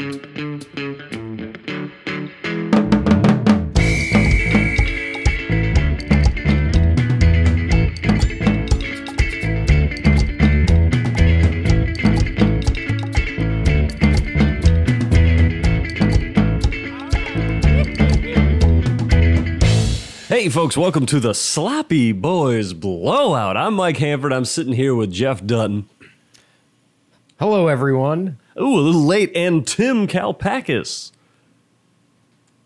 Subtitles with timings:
[0.00, 0.06] Hey,
[20.48, 23.58] folks, welcome to the Sloppy Boys Blowout.
[23.58, 24.32] I'm Mike Hanford.
[24.32, 25.90] I'm sitting here with Jeff Dutton.
[27.38, 28.38] Hello, everyone.
[28.60, 31.12] Ooh, a little late, and Tim Kalpakis.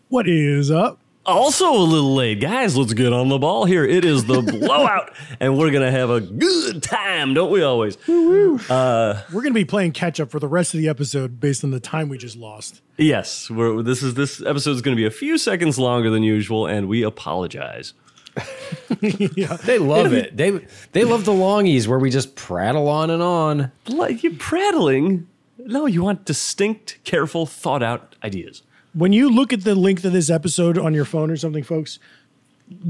[0.09, 0.99] What is up?
[1.25, 2.39] Also a little late.
[2.41, 3.83] Guys, let's get on the ball here.
[3.83, 7.97] It is the blowout, and we're going to have a good time, don't we always?
[8.07, 11.63] Uh, we're going to be playing catch up for the rest of the episode based
[11.63, 12.81] on the time we just lost.
[12.97, 16.21] Yes, we're, this is this episode is going to be a few seconds longer than
[16.23, 17.93] usual, and we apologize.
[18.99, 19.55] yeah.
[19.55, 20.35] They love it.
[20.35, 20.59] They
[20.91, 23.71] they love the longies where we just prattle on and on.
[23.87, 25.27] Like you prattling.
[25.65, 28.61] No, you want distinct, careful, thought out ideas.
[28.93, 31.99] When you look at the length of this episode on your phone or something, folks,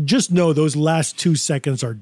[0.04, 1.98] just know those last two seconds are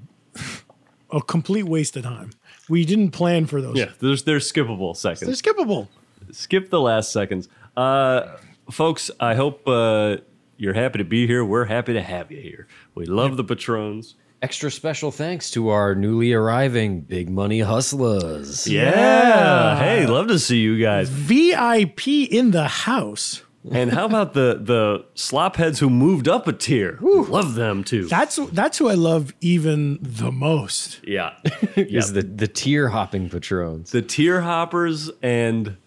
[1.12, 2.32] a complete waste of time.
[2.68, 3.78] We didn't plan for those.
[3.78, 5.42] Yeah, there's they're skippable seconds.
[5.42, 5.88] They're skippable.
[6.32, 7.50] Skip the last seconds.
[7.78, 8.38] Uh,
[8.72, 10.18] folks, I hope uh,
[10.58, 11.46] you're happy to be here.
[11.46, 12.68] We're happy to have you here.
[12.96, 14.16] We love the patrons.
[14.44, 18.68] Extra special thanks to our newly arriving big money hustlers.
[18.68, 19.80] Yeah.
[19.80, 21.08] Hey, love to see you guys.
[21.08, 23.42] VIP in the house.
[23.72, 27.00] And how about the the slop heads who moved up a tier?
[27.02, 28.06] Love them too.
[28.08, 31.00] That's that's who I love even the most.
[31.08, 31.36] yeah.
[31.78, 33.92] Is the the tier hopping patrons.
[33.92, 35.78] the tier hoppers and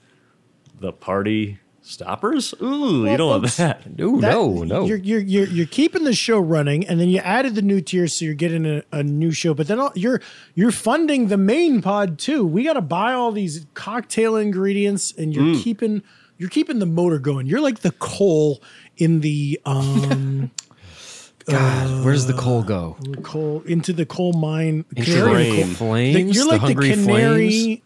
[0.80, 2.52] the party stoppers?
[2.62, 3.82] Ooh, you don't want folks, that.
[4.00, 4.84] Ooh, That- no, no.
[4.86, 8.12] You're, you're you're you're keeping the show running, and then you added the new tiers,
[8.14, 9.54] so you're getting a, a new show.
[9.54, 10.20] But then all, you're
[10.54, 12.44] you're funding the main pod too.
[12.46, 15.62] We got to buy all these cocktail ingredients, and you're Mm.
[15.62, 16.02] keeping
[16.38, 17.46] you're keeping the motor going.
[17.46, 18.60] You're like the coal
[18.98, 20.50] in the um
[21.46, 22.96] God, where does the coal go?
[23.22, 24.84] coal into the coal mine.
[24.96, 25.20] Into the
[25.62, 26.34] coal- flames.
[26.34, 27.50] You're the like the, hungry canary.
[27.60, 27.80] flames.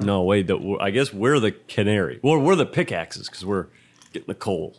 [0.00, 0.46] No, wait.
[0.46, 2.20] The, I guess we're the canary.
[2.22, 3.66] Well, we're the pickaxes because we're
[4.12, 4.76] getting the coal.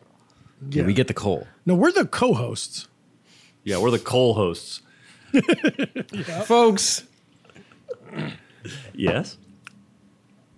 [0.69, 1.47] Yeah, we get the coal.
[1.65, 2.87] No, we're the co-hosts.
[3.63, 4.81] Yeah, we're the coal hosts.
[6.45, 7.03] Folks,
[8.93, 9.37] Yes.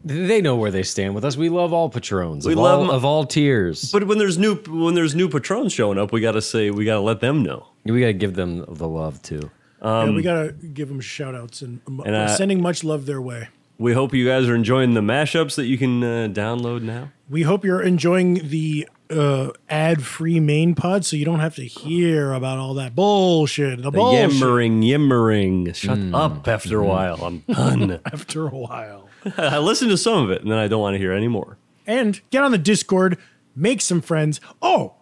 [0.06, 1.36] they know where they stand with us.
[1.36, 2.46] We love all patrons.
[2.46, 2.90] We of love all, 'em.
[2.92, 3.92] of all tiers.
[3.92, 6.86] But when there's new when there's new patrons showing up, we got to say we
[6.86, 7.68] got to let them know.
[7.86, 9.50] we gotta give them the love too.
[9.84, 13.06] yeah, we gotta give them shout outs and, um, and, we're uh, sending much love
[13.06, 13.48] their way.
[13.78, 17.12] We hope you guys are enjoying the mashups that you can uh, download now.
[17.30, 22.34] We hope you're enjoying the uh, ad-free main pod, so you don't have to hear
[22.34, 23.78] about all that bullshit.
[23.78, 25.76] The, The bullshit yimmering, yimmering.
[25.76, 27.24] Shut up after a while.
[27.24, 28.00] I'm done.
[28.06, 29.10] after a while.
[29.38, 31.58] I listened to some of it and then I don't want to hear any more.
[31.86, 33.18] And get on the Discord,
[33.56, 34.42] make some friends.
[34.62, 34.96] Oh,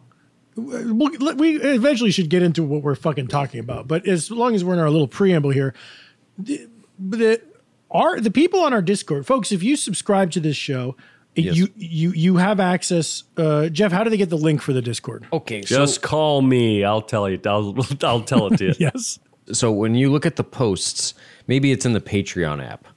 [0.56, 3.88] we we eventually should get into what we're fucking talking about.
[3.88, 5.74] But as long as we're in our little preamble here,
[6.38, 6.68] the,
[7.00, 7.42] the
[7.92, 10.96] our the people on our Discord, folks, if you subscribe to this show.
[11.38, 13.24] You you you have access.
[13.36, 15.28] Uh, Jeff, how do they get the link for the Discord?
[15.34, 16.86] Okay, Just call me.
[16.86, 17.38] I'll tell you.
[17.46, 18.74] I'll, I'll tell it to you.
[18.80, 19.20] Yes.
[19.52, 21.14] so when you look at the posts,
[21.48, 22.88] maybe it's in the Patreon app.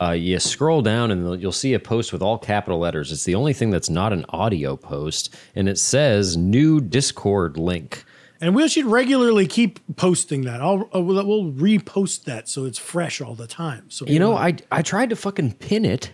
[0.00, 3.10] Uh, you scroll down and you'll see a post with all capital letters.
[3.10, 8.04] It's the only thing that's not an audio post, and it says "new Discord link."
[8.40, 10.60] And we should regularly keep posting that.
[10.60, 13.86] I'll uh, we'll, we'll repost that so it's fresh all the time.
[13.90, 16.12] So You know, I I tried to fucking pin it,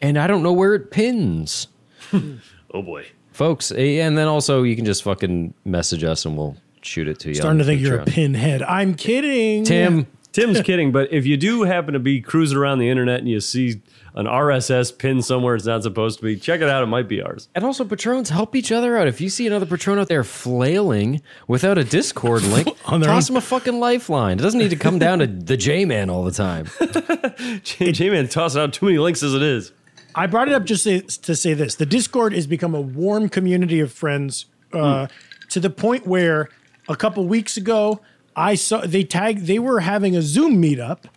[0.00, 1.66] and I don't know where it pins,
[2.12, 3.06] Oh boy.
[3.32, 3.72] folks.
[3.72, 7.28] eh, And then also you can just fucking message us and we'll shoot it to
[7.30, 7.34] you.
[7.34, 8.62] starting to think you're a pinhead.
[8.62, 10.06] I'm kidding, Tim.
[10.32, 13.40] Tim's kidding, but if you do happen to be cruising around the internet and you
[13.40, 13.80] see
[14.16, 16.82] an RSS pin somewhere it's not supposed to be, check it out.
[16.82, 17.48] It might be ours.
[17.54, 19.06] And also, patrons help each other out.
[19.06, 23.28] If you see another patron out there flailing without a Discord link, On their toss
[23.30, 24.38] own- him a fucking lifeline.
[24.38, 26.66] It doesn't need to come down to the J Man all the time.
[27.62, 29.72] J Man tossing out too many links as it is.
[30.14, 33.28] I brought it up just to, to say this: the Discord has become a warm
[33.28, 35.08] community of friends uh,
[35.50, 36.48] to the point where
[36.88, 38.00] a couple weeks ago
[38.34, 41.08] I saw they tag they were having a Zoom meetup a-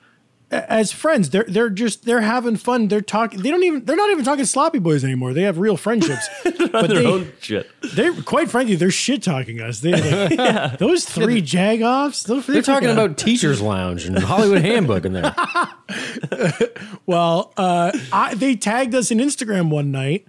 [0.52, 1.30] as friends.
[1.30, 2.88] They're they're just they're having fun.
[2.88, 3.42] They're talking.
[3.42, 5.34] They don't even they're not even talking sloppy boys anymore.
[5.34, 6.28] They have real friendships.
[6.44, 7.70] but Their they, own shit.
[7.94, 9.80] They're quite frankly, they're shit talking us.
[9.82, 12.26] They like, those three jagoffs.
[12.26, 15.36] Those, They're talking about Teachers Lounge and Hollywood Handbook in there.
[17.06, 20.28] Well, uh, I, they tagged us in Instagram one night,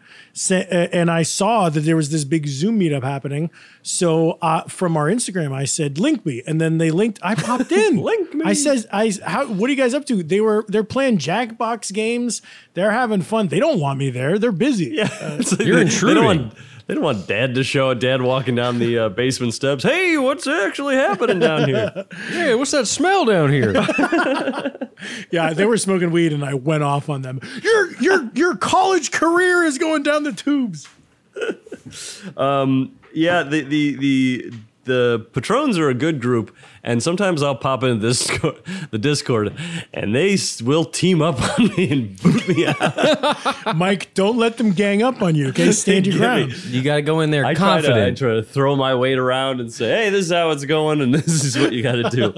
[0.50, 3.50] uh, and I saw that there was this big Zoom meetup happening.
[3.82, 7.18] So uh, from our Instagram, I said, "Link me," and then they linked.
[7.22, 7.98] I popped in.
[7.98, 8.44] Link me.
[8.46, 9.46] I said, "I how?
[9.46, 10.09] What are you guys up to.
[10.10, 12.42] They were they're playing Jackbox games.
[12.74, 13.48] They're having fun.
[13.48, 14.38] They don't want me there.
[14.38, 14.92] They're busy.
[14.94, 15.08] Yeah,
[15.38, 16.22] It's like You're they- intruding.
[16.22, 16.54] They don't, want,
[16.86, 19.84] they don't want dad to show a dad walking down the uh, basement steps.
[19.84, 22.04] Hey, what's actually happening down here?
[22.30, 23.72] Hey, what's that smell down here?
[25.30, 27.40] Yeah, they were smoking weed, and I went off on them.
[27.62, 30.86] Your your your college career is going down the tubes.
[32.36, 34.52] Um, yeah, the the the
[34.90, 38.26] the patrons are a good group, and sometimes I'll pop into this
[38.90, 39.54] the Discord,
[39.94, 43.76] and they will team up on me and boot me out.
[43.76, 45.48] Mike, don't let them gang up on you.
[45.48, 46.52] Okay, stand your ground.
[46.66, 48.18] You got to go in there I try, to, I confident.
[48.18, 51.14] try to throw my weight around and say, "Hey, this is how it's going, and
[51.14, 52.34] this is what you got to do."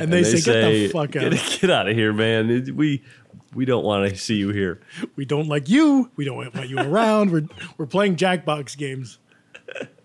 [0.00, 1.30] And they, say, "Get the fuck out.
[1.32, 2.50] Get, get out of here, man!
[2.50, 3.02] It- we
[3.54, 4.80] we don't want to see you here."
[5.16, 6.10] We don't like you.
[6.16, 7.30] We don't want you around.
[7.30, 7.46] We're
[7.78, 9.18] we're playing Jackbox games."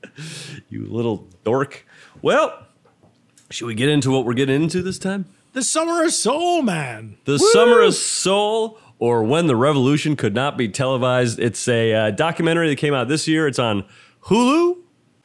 [0.69, 1.85] You little dork.
[2.21, 2.67] Well,
[3.49, 5.25] should we get into what we're getting into this time?
[5.53, 7.17] The summer of soul, man.
[7.25, 11.39] The Summer of Soul, or When the Revolution Could Not Be Televised.
[11.39, 13.47] It's a uh, documentary that came out this year.
[13.47, 13.83] It's on
[14.25, 14.77] Hulu.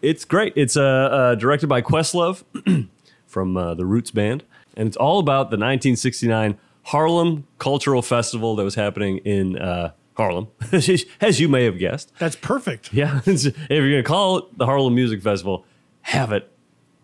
[0.03, 0.53] It's great.
[0.57, 2.43] It's uh, uh, directed by Questlove
[3.27, 4.43] from uh, the Roots Band.
[4.77, 10.49] And it's all about the 1969 Harlem Cultural Festival that was happening in uh, Harlem,
[10.73, 12.13] as you may have guessed.
[12.19, 12.93] That's perfect.
[12.93, 15.65] Yeah, if you're going to call it the Harlem Music Festival,
[16.03, 16.51] have it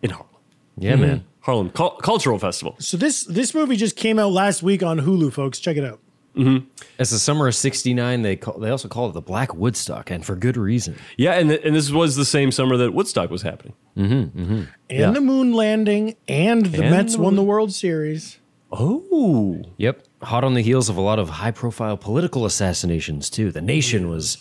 [0.01, 0.29] in Harlem.
[0.77, 1.01] yeah, mm-hmm.
[1.01, 1.25] man.
[1.41, 2.75] Harlem Cul- Cultural Festival.
[2.79, 5.59] So this this movie just came out last week on Hulu, folks.
[5.59, 5.99] Check it out.
[6.37, 6.65] Mm-hmm.
[6.97, 10.25] It's the summer of '69, they call, they also call it the Black Woodstock, and
[10.25, 10.95] for good reason.
[11.17, 13.73] Yeah, and, and this was the same summer that Woodstock was happening.
[13.95, 15.11] Mm-hmm, and Yeah.
[15.11, 18.39] the moon landing, and the And Mets the won the World Series.
[18.75, 23.51] Oh, Yep, hot on the heels of a lot of high-profile political assassinations too.
[23.51, 24.37] The nation was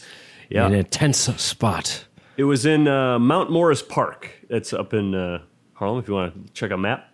[0.48, 0.66] Yeah.
[0.66, 2.06] in a tense spot.
[2.36, 4.30] It was in uh, Mount Morris Park.
[4.48, 5.42] It's up in uh,
[5.74, 5.98] Harlem.
[5.98, 7.08] If you want to check a map.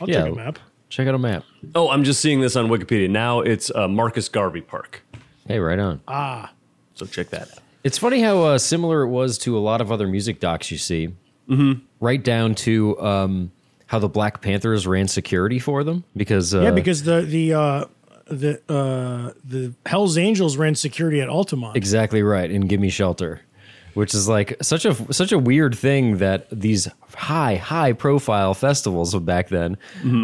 [0.00, 0.22] I'll Yeah.
[0.24, 0.58] check a map.
[0.88, 1.44] Check out a map.
[1.74, 3.40] Oh, I'm just seeing this on Wikipedia now.
[3.40, 5.02] It's uh, Marcus Garvey Park.
[5.46, 6.00] Hey, right on.
[6.08, 6.52] Ah.
[6.94, 7.58] So check that out.
[7.84, 10.78] It's funny how uh, similar it was to a lot of other music docs you
[10.78, 11.08] see,
[11.48, 11.80] mm-hmm.
[12.00, 13.52] right down to um,
[13.88, 17.84] how the Black Panthers ran security for them because uh, Yeah, because the the uh,
[18.26, 21.76] the uh, the Hell's Angels ran security at Altamont.
[21.76, 23.40] exactly right and "Gimme Shelter,"
[23.94, 29.14] which is like such a such a weird thing that these high high profile festivals
[29.14, 29.76] of back then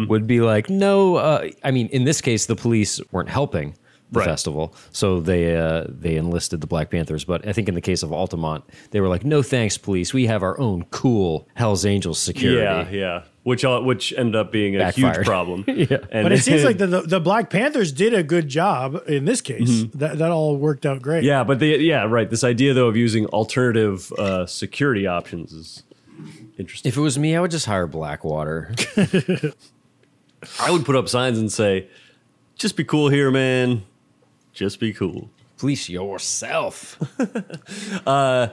[0.07, 3.75] would be like, no, uh, I mean, in this case, the police weren't helping.
[4.11, 4.27] The Right.
[4.29, 7.25] festival, so they uh, they enlisted the Black Panthers.
[7.25, 10.13] But I think in the case of Altamont, they were like, "No thanks, police.
[10.13, 13.23] We have our own cool Hell's Angels security." Yeah, yeah.
[13.45, 15.17] Which uh, which ended up being a Backfired.
[15.17, 15.63] huge problem.
[15.67, 15.97] yeah.
[16.11, 19.25] And But it seems like the, the the Black Panthers did a good job in
[19.25, 19.83] this case.
[19.93, 21.23] That that all worked out great.
[21.23, 22.27] yeah, but the yeah right.
[22.27, 25.83] This idea though of using alternative uh, security options is
[26.57, 26.89] interesting.
[26.89, 28.73] If it was me, I would just hire Blackwater.
[30.59, 31.87] I would put up signs and say,
[32.55, 33.83] "Just be cool here, man.
[34.53, 36.97] Just be cool." Police yourself.
[38.05, 38.51] But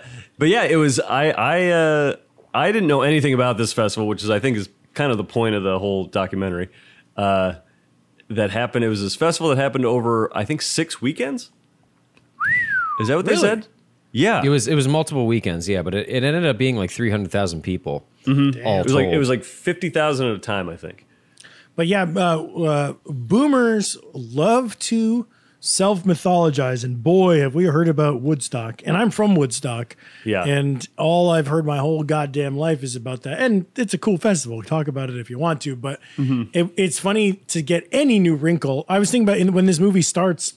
[0.48, 2.16] yeah, it was I I uh,
[2.54, 5.24] I didn't know anything about this festival, which is I think is kind of the
[5.24, 6.68] point of the whole documentary.
[7.16, 7.54] Uh,
[8.28, 8.84] that happened.
[8.84, 11.50] It was this festival that happened over I think six weekends.
[13.00, 13.66] Is that what they said?
[14.14, 16.90] Yeah, It was it was multiple weekends, yeah, but it, it ended up being like
[16.90, 18.06] three hundred thousand people.
[18.26, 19.18] All It was like it told.
[19.18, 20.68] was like fifty thousand at a time.
[20.68, 21.06] I think.
[21.76, 25.26] But yeah, uh, uh, boomers love to
[25.64, 28.82] self mythologize, and boy, have we heard about Woodstock.
[28.84, 29.96] And I'm from Woodstock.
[30.24, 30.44] Yeah.
[30.44, 33.40] And all I've heard my whole goddamn life is about that.
[33.40, 34.60] And it's a cool festival.
[34.62, 35.76] Talk about it if you want to.
[35.76, 36.50] But mm-hmm.
[36.52, 38.84] it, it's funny to get any new wrinkle.
[38.88, 40.54] I was thinking about in, when this movie starts,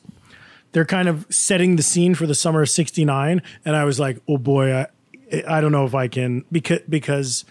[0.72, 3.44] they're kind of setting the scene for the summer of 69.
[3.64, 4.88] And I was like, oh boy, I,
[5.48, 7.46] I don't know if I can because, because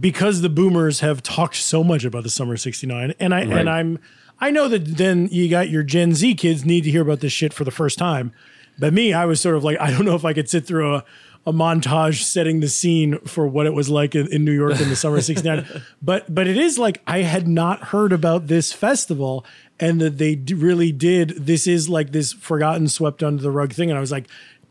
[0.00, 3.70] because the boomers have talked so much about the summer of 69 and i and
[3.70, 3.98] i'm
[4.40, 7.32] i know that then you got your gen z kids need to hear about this
[7.32, 8.32] shit for the first time
[8.78, 10.94] but me i was sort of like i don't know if i could sit through
[10.94, 11.04] a,
[11.46, 14.88] a montage setting the scene for what it was like in, in new york in
[14.88, 15.66] the summer of 69
[16.02, 19.44] but but it is like i had not heard about this festival
[19.80, 23.72] and that they d- really did this is like this forgotten swept under the rug
[23.72, 24.26] thing and i was like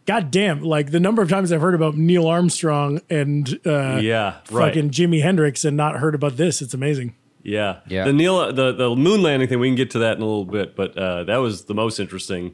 [0.05, 0.61] God damn!
[0.61, 4.67] Like the number of times I've heard about Neil Armstrong and uh, Yeah, right.
[4.73, 6.61] fucking Jimi Hendrix and not heard about this.
[6.61, 7.13] It's amazing.
[7.47, 8.03] Yeah, Yeah.
[8.03, 9.59] The Neil, the the moon landing thing.
[9.59, 11.97] We can get to that in a little bit, but uh, that was the most
[11.99, 12.53] interesting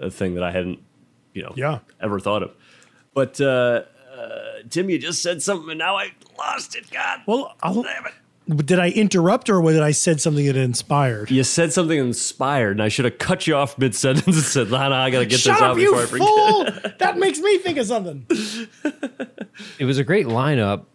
[0.00, 0.80] uh, thing that I hadn't,
[1.32, 1.78] you know, Yeah.
[2.00, 2.50] ever thought of.
[3.14, 3.82] But uh,
[4.18, 4.28] uh,
[4.68, 6.90] Tim, you just said something, and now I lost it.
[6.90, 8.66] God, Well, I'll, damn it!
[8.66, 11.30] did I interrupt or did I said something that inspired?
[11.30, 14.70] You said something inspired, and I should have cut you off mid sentence and said,
[14.72, 16.26] "No, no, I gotta get Shut this out up, you before I forget."
[16.82, 16.92] fool!
[16.98, 18.26] that makes me think of something.
[19.78, 20.86] it was a great lineup.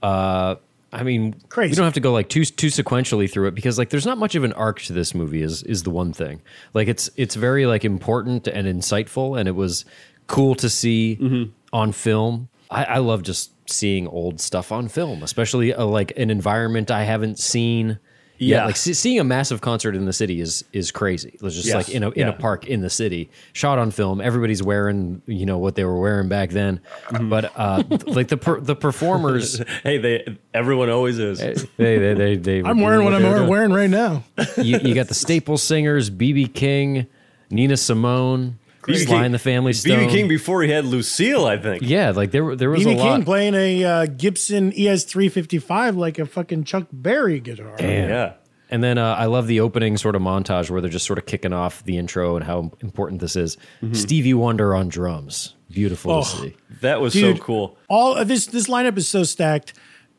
[0.93, 1.71] I mean, Crazy.
[1.71, 4.17] we don't have to go like too too sequentially through it because like there's not
[4.17, 5.41] much of an arc to this movie.
[5.41, 6.41] Is is the one thing.
[6.73, 9.83] Like it's it's very like important and insightful, and it was
[10.27, 11.51] cool to see Mm-hmm.
[11.73, 12.49] on film.
[12.71, 17.03] I, I love just seeing old stuff on film, especially uh, like an environment I
[17.03, 17.99] haven't seen.
[18.39, 18.57] Yeah.
[18.57, 21.37] Yeah, like see, seeing a massive concert in the city is is crazy.
[21.41, 21.75] It's just Yes.
[21.75, 24.21] like in a in a park in the city, shot on film.
[24.21, 26.79] Everybody's wearing you know what they were wearing back then,
[27.09, 27.29] Mm-hmm.
[27.29, 31.39] but uh, like the per, the performers, Hey, they everyone always is.
[31.77, 34.23] they they they, they I'm wearing what I'm wearing right now.
[34.57, 37.07] you, you got the staple singers, BB King,
[37.49, 38.59] Nina Simone,
[38.95, 40.07] Sly and the Family Stone.
[40.07, 41.83] BB King before he had Lucille, I think.
[41.83, 43.15] yeah, like there were- there was a BB lot.
[43.15, 47.75] King playing a uh, Gibson ES 355 like a fucking Chuck Berry guitar.
[47.79, 48.33] Yeah.
[48.69, 51.25] And then uh, I love the opening sort of montage where they're just sort of
[51.25, 53.55] kicking off the intro and how important this is.
[53.93, 56.21] Stevie Wonder on drums, beautiful Oh.
[56.23, 56.55] to see.
[56.81, 57.37] That was Dude.
[57.37, 57.77] so cool.
[57.87, 59.73] all of this this lineup is so stacked.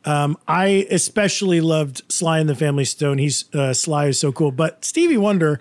[0.07, 3.19] Um, I especially loved Sly and the Family Stone.
[3.19, 5.61] He's uh, Sly is so cool, but Stevie Wonder,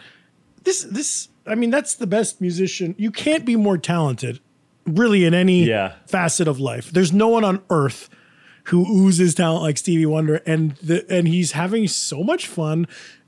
[0.64, 2.94] this this I mean that's the best musician.
[2.98, 4.40] You can't be more talented,
[4.86, 5.94] really, in any Yeah.
[6.08, 6.92] facet of life.
[6.92, 8.10] There's no one on earth
[8.66, 12.86] who oozes talent like Stevie Wonder, and the and he's having so much fun,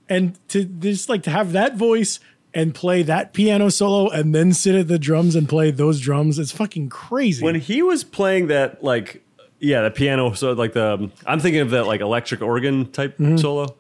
[0.09, 2.19] and to just like to have that voice
[2.53, 6.39] and play that piano solo and then sit at the drums and play those drums.
[6.39, 7.43] It's fucking crazy.
[7.43, 9.23] When he was playing that, like,
[9.59, 13.38] yeah, the piano, so like the, I'm thinking of that like electric organ type Mm-hmm.
[13.38, 13.75] solo.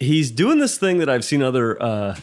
[0.00, 2.16] He's doing this thing that I've seen other uh,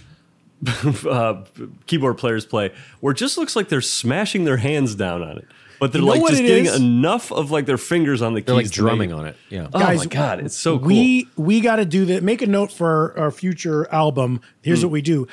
[1.10, 1.44] uh,
[1.88, 5.46] keyboard players play, where it just looks like they're smashing their hands down on it,
[5.80, 6.76] but they're You know like just getting is?
[6.76, 8.46] enough of like their fingers on the keys.
[8.48, 9.36] They're like drumming on it.
[9.50, 9.68] Yeah.
[9.74, 10.88] Oh Guys, my god, it's so cool.
[10.88, 12.24] We we got to do that.
[12.24, 14.42] Make a note for our, our future album.
[14.62, 14.86] Here's Hmm.
[14.88, 15.28] what we do.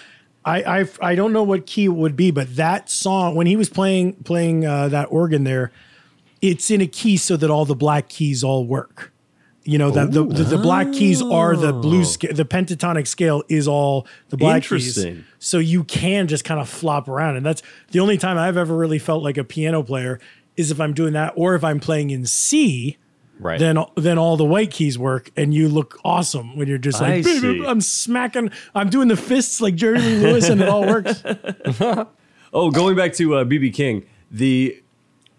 [0.45, 3.55] I, I I don't know what key it would be, but that song when he
[3.57, 5.71] was playing playing uh, that organ there,
[6.41, 9.12] it's in a key so that all the black keys all work.
[9.65, 12.35] You know that the, the the black keys are the blue scale.
[12.35, 14.97] The pentatonic scale is all the black keys.
[15.39, 18.77] So you can just kind of flop around, and that's the only time I've ever
[18.77, 20.19] really felt like a piano player
[20.57, 22.99] is if I'm doing that, or if I'm playing in C
[23.41, 23.59] Right.
[23.59, 27.25] then then all the white keys work and you look awesome when you're just like.
[27.27, 31.23] I'm smacking I'm doing the fists like Jerry Lewis and it all works.
[32.55, 34.79] Oh, going back to uh, BB King, the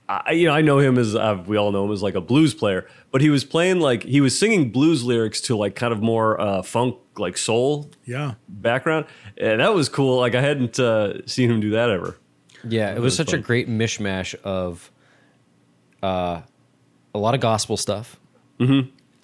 [0.09, 2.21] I, you know I know him as uh, we all know him as like a
[2.21, 5.93] blues player, but he was playing like he was singing blues lyrics to like kind
[5.93, 8.33] of more uh, funk like soul Yeah.
[8.49, 9.05] background,
[9.37, 10.17] and that was cool.
[10.19, 12.17] Like I hadn't uh, seen him do that ever.
[12.67, 14.91] Yeah, it was was such a great mishmash of
[16.01, 16.41] uh,
[17.13, 18.19] a lot of gospel stuff.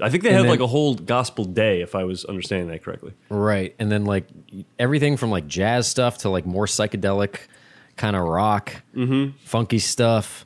[0.02, 2.84] I think they had then- like a whole gospel day, if I was understanding that
[2.84, 3.14] correctly.
[3.30, 3.74] Right.
[3.80, 4.28] And then like
[4.78, 7.36] everything from like jazz stuff to like more psychedelic
[7.96, 8.76] kind of rock,
[9.46, 10.46] funky stuff.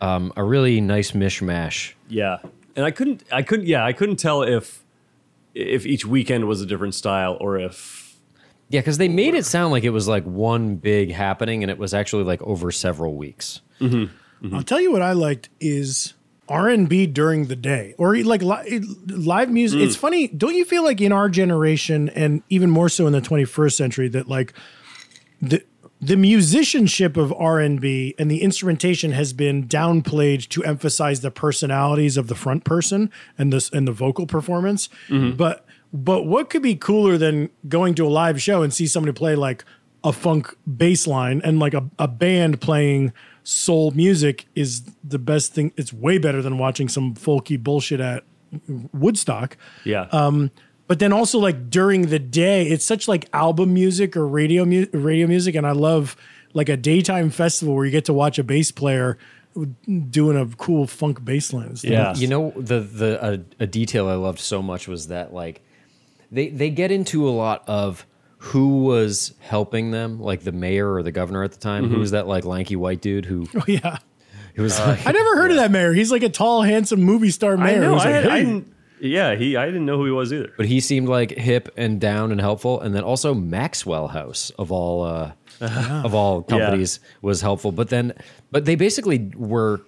[0.00, 1.94] Um, a really nice mishmash.
[2.08, 2.38] Yeah,
[2.76, 4.84] and I couldn't, I couldn't, yeah, I couldn't tell if
[5.54, 8.16] if each weekend was a different style or if
[8.68, 11.78] Yeah, because they made it sound like it was like one big happening and it
[11.78, 13.60] was actually like over several weeks.
[13.80, 14.46] Mm-hmm.
[14.46, 14.56] Mm-hmm.
[14.56, 16.14] I'll tell you what I liked is
[16.48, 19.80] R&B during the day or like li- live music.
[19.80, 19.84] Mm.
[19.84, 23.20] It's funny, don't you feel like in our generation and even more so in the
[23.20, 24.52] 21st century that like
[25.40, 25.62] the
[26.04, 32.28] the musicianship of R&B and the instrumentation has been downplayed to emphasize the personalities of
[32.28, 34.88] the front person and this and the vocal performance.
[35.08, 35.36] Mm-hmm.
[35.36, 39.12] But but what could be cooler than going to a live show and see somebody
[39.12, 39.64] play like
[40.02, 45.54] a funk bass line and like a, a band playing soul music is the best
[45.54, 45.72] thing.
[45.76, 48.24] It's way better than watching some folky bullshit at
[48.92, 49.56] Woodstock.
[49.84, 50.50] yeah, um,
[50.86, 54.86] But then also like during the day, it's such like album music or radio mu-
[54.92, 56.16] radio music, and I love
[56.52, 59.18] like a daytime festival where you get to watch a bass player
[60.10, 61.68] doing a cool funk bass line.
[61.68, 61.90] and stuff.
[61.90, 62.14] Yeah.
[62.14, 65.62] You know, the the a, a detail I loved so much was that like
[66.30, 68.04] they they get into a lot of
[68.38, 71.84] who was helping them, like the mayor or the governor at the time.
[71.84, 72.00] Who mm-hmm.
[72.00, 73.98] was that like lanky white dude who Oh yeah.
[74.54, 75.92] who was uh, like I never heard of that mayor.
[75.92, 77.80] He's like a tall, handsome movie star I mayor.
[77.80, 77.94] know.
[77.94, 78.64] I, like, had, I "Hey."
[79.00, 80.52] Didn't, yeah, he, I didn't know who he was either.
[80.56, 84.70] but he seemed like hip and down and helpful and then also maxwell house of
[84.72, 88.12] all uh of all companies was helpful but then
[88.50, 89.80] but they basically were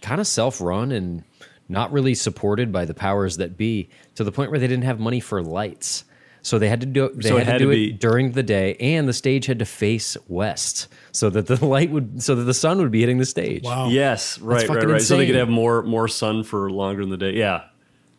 [0.00, 1.22] kind of self-run and
[1.68, 4.98] not really supported by the powers that be to the point where they didn't have
[5.00, 6.04] money for lights
[6.44, 7.92] so they had to do they So it had, had to do to it be-
[7.92, 12.22] during the day and the stage had to face west so that the light would
[12.22, 13.88] so that the sun would be hitting the stage Wow.
[13.90, 15.00] Yes, right, right, fucking right.
[15.02, 17.32] So they could have more more sun for longer in the day.
[17.34, 17.64] Yeah,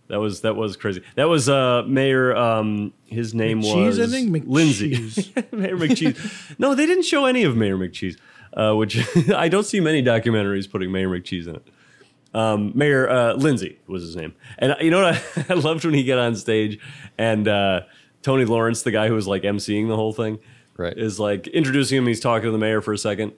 [0.10, 1.02] that was that was crazy.
[1.16, 2.36] That was uh, Mayor.
[2.36, 4.44] Um, his name Cheese, was I think.
[4.48, 4.92] Lindsay.
[5.52, 6.60] Mayor McCheese.
[6.60, 8.18] No, they didn't show any of Mayor McCheese,
[8.56, 8.98] uh, which
[9.36, 11.68] I don't see many documentaries putting Mayor McCheese in it.
[12.34, 15.86] um, Mayor uh, Lindsay was his name, and uh, you know what I, I loved
[15.86, 16.80] when he got on stage
[17.18, 17.82] and uh,
[18.24, 20.40] Tony Lawrence, the guy who was like emceeing the whole thing,
[20.76, 20.98] Right.
[20.98, 22.08] is like introducing him.
[22.08, 23.34] He's talking to the mayor for a second,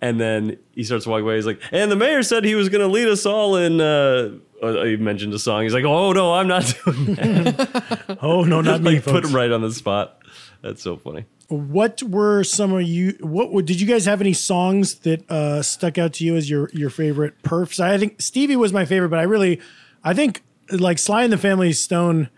[0.00, 1.36] and then he starts walking away.
[1.36, 3.80] He's like, and the mayor said he was going to lead us all in.
[3.80, 5.62] Uh, uh, he mentioned a song.
[5.62, 8.18] He's like, oh no, I'm not doing that.
[8.20, 10.18] Oh no, not me, like put him right on the spot.
[10.62, 11.24] That's so funny.
[11.48, 13.16] What were some of you?
[13.20, 16.50] What would- did you guys have any songs that uh, stuck out to you as
[16.50, 17.80] your your favorite perfs?
[17.80, 19.60] I think Stevie was my favorite, but I really,
[20.04, 22.28] I think like Sly and the Family Stone,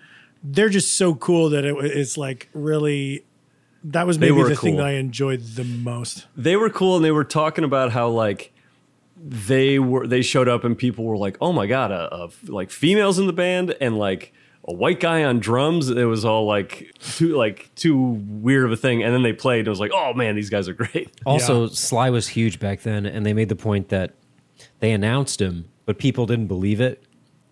[0.44, 3.24] they're just so cool that it, it's like really.
[3.84, 6.26] That was maybe were the thing that I enjoyed the most.
[6.36, 8.52] they were cool and they were talking about how like
[9.16, 12.70] they were they showed up and people were like oh my god a, a like
[12.70, 14.32] females in the band and like
[14.66, 18.76] a white guy on drums it was all like too like too weird of a
[18.76, 21.10] thing and then they played and it was like oh man these guys are great
[21.26, 24.14] Also, Sly was huge back then, and they made the point that
[24.80, 27.02] they announced him, but people didn't believe it.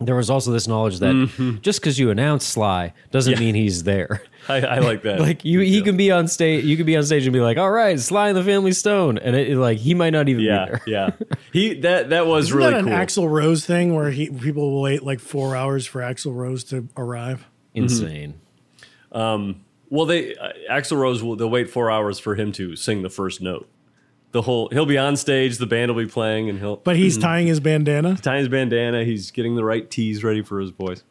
[0.00, 1.58] There was also this knowledge that mm-hmm.
[1.60, 3.40] just because you announce Sly doesn't Yeah.
[3.40, 4.22] mean he's there.
[4.48, 6.64] I, I like that like you, he can be on stage.
[6.64, 9.18] You can be on stage and be like, "All right, Sly and the Family Stone,"
[9.18, 10.82] and it, it, like he might not even be yeah there.
[10.86, 11.10] yeah
[11.52, 14.70] he that that was Isn't really that an cool Axl Rose thing where he people
[14.70, 17.40] will wait like four hours for Axl Rose to arrive?
[17.74, 17.82] Mm-hmm.
[17.82, 18.40] Insane.
[19.10, 23.02] Um, well they uh, Axl Rose will they'll wait four hours for him to sing
[23.02, 23.68] the first note
[24.32, 27.16] the whole he'll be on stage the band will be playing and he'll But he's
[27.16, 28.16] tying his bandana.
[28.16, 31.02] tying his bandana he's getting the right teas ready for his voice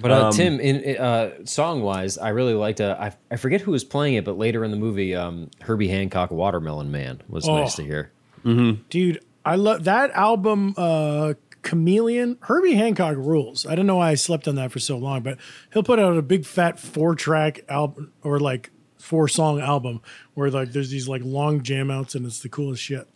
[0.00, 2.80] But uh, Um, Tim, in uh, song wise, I really liked.
[2.80, 5.88] Uh, I I forget who was playing it, but later in the movie, um, Herbie
[5.88, 7.56] Hancock, "Watermelon Man" was Oh.
[7.56, 8.10] nice to hear.
[8.44, 8.82] Mm-hmm.
[8.90, 12.38] Dude, I love that album, uh, Chameleon.
[12.42, 13.66] Herbie Hancock rules.
[13.66, 15.38] I don't know why I slept on that for so long, but
[15.72, 18.70] he'll put out a big fat four track album or like
[19.06, 20.02] four song album
[20.34, 23.08] where like there's these like long jam outs and it's the coolest shit.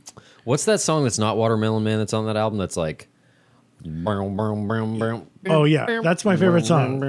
[0.45, 2.59] What's that song that's not Watermelon Man that's on that album?
[2.59, 3.09] That's like.
[5.47, 7.01] Oh, Oh yeah, that's my favorite song.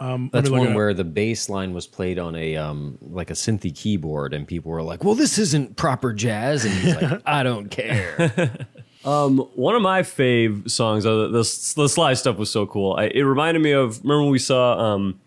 [0.00, 2.98] Um, That's me look it one where the bass line was played on a um
[3.00, 6.94] like a synthy keyboard, and people were like, "Well, this isn't proper jazz," and he's
[6.94, 8.66] like, "I don't care."
[9.04, 12.94] Um, one of my fave songs, uh, the, the the Sly stuff was so cool.
[12.94, 15.20] I, it reminded me of remember when we saw um,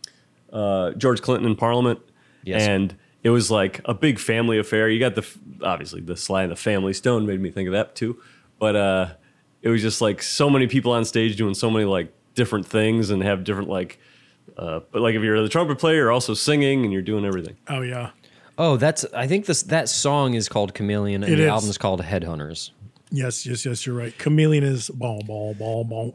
[0.51, 1.99] uh, George Clinton in Parliament,
[2.43, 2.61] Yes.
[2.67, 4.89] and it was like a big family affair.
[4.89, 5.25] You got the
[5.63, 8.19] obviously the Sly and the Family Stone made me think of that too,
[8.59, 9.13] but uh,
[9.61, 13.09] it was just like so many people on stage doing so many like different things
[13.09, 13.99] and have different like.
[14.57, 17.55] Uh, but like if you're the trumpet player, you're also singing and you're doing everything.
[17.67, 18.09] Oh yeah,
[18.57, 21.49] oh, that's I think this that song is called Chameleon, and It the is.
[21.49, 22.71] album is called Headhunters.
[23.11, 23.85] yes, yes, yes.
[23.85, 24.17] You're right.
[24.17, 26.11] Chameleon is boom, boom, boom, boom.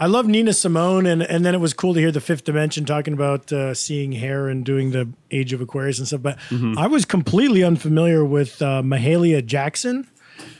[0.00, 2.84] I love Nina Simone, and and then it was cool to hear the Fifth Dimension
[2.84, 6.22] talking about uh, seeing hair and doing the Age of Aquarius and stuff.
[6.22, 6.38] But
[6.76, 10.08] I was completely unfamiliar with uh, Mahalia Jackson.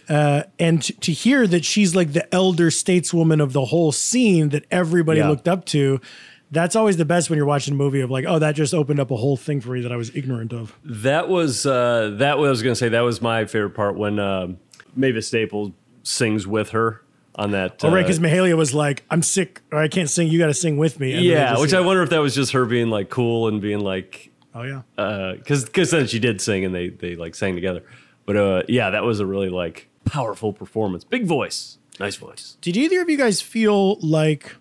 [0.09, 4.49] Uh, and to, to hear that she's like the elder stateswoman of the whole scene
[4.49, 5.29] that everybody Yeah.
[5.29, 6.01] looked up to,
[6.51, 8.99] that's always the best when you're watching a movie of like, oh, that just opened
[9.01, 10.77] up a whole thing for me that I was ignorant of.
[10.83, 14.19] That was uh, that was I was gonna say that was my favorite part when
[14.19, 14.49] uh,
[14.97, 15.73] Mavis Staples
[16.03, 17.03] sings with her
[17.39, 17.83] on that.
[17.83, 20.49] Oh, right, uh, because Mahalia was like, I'm sick, or I can't sing, you got
[20.49, 21.15] to sing with me.
[21.15, 21.73] And yeah, which.
[21.73, 25.35] I wonder if that was just her being like cool and being like, Oh, yeah.
[25.37, 27.85] because because then she did sing and they they like sang together.
[28.27, 31.05] But uh, yeah, that was a really like powerful performance.
[31.05, 32.57] Big voice, nice voice.
[32.61, 34.57] Did either of you guys feel like,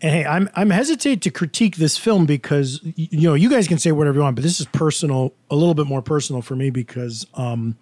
[0.00, 3.78] and hey, I'm I'm hesitate to critique this film because you know you guys can
[3.78, 6.70] say whatever you want, but this is personal, a little bit more personal for me
[6.70, 7.76] because um,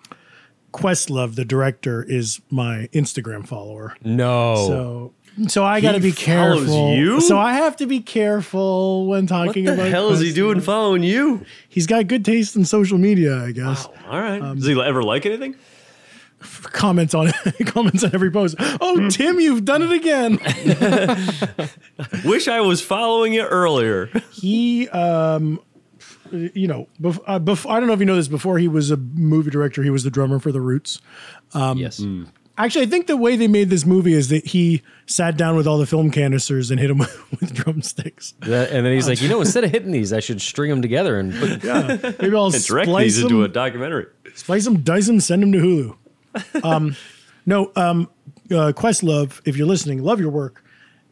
[0.76, 3.94] Questlove, the director, is my Instagram follower.
[4.04, 5.12] No, So
[5.48, 6.94] so I got to be careful.
[6.94, 7.20] you?
[7.20, 9.90] So I have to be careful when talking What the about.
[9.90, 11.44] hell is he doing following you?
[11.68, 13.86] He's got good taste in social media, I guess.
[14.08, 15.54] All right, Um, does he ever like anything?
[16.40, 17.32] Comments on
[17.66, 18.56] comments on every post.
[18.58, 20.38] Oh, Tim, you've done it again.
[22.24, 24.06] Wish I was following you earlier.
[24.32, 25.60] he um
[26.32, 28.90] you know bef- uh, bef- i don't know if you know this before he was
[28.90, 31.00] a movie director he was the drummer for the roots.
[31.54, 32.02] Yes,
[32.58, 35.66] actually i think the way they made this movie is that he sat down with
[35.66, 36.98] all the film canisters and hit them
[37.40, 38.34] with drumsticks.
[38.40, 40.82] That- and then he's like, you know, instead of hitting these, I should string them
[40.82, 41.96] together and put yeah.
[42.20, 44.06] Maybe i'll Direct splice these into a them, documentary.
[44.34, 46.64] splice them dice them send them to hulu.
[46.64, 46.96] Um
[47.46, 48.08] no um
[48.50, 50.62] uh, questlove if you're listening love your work.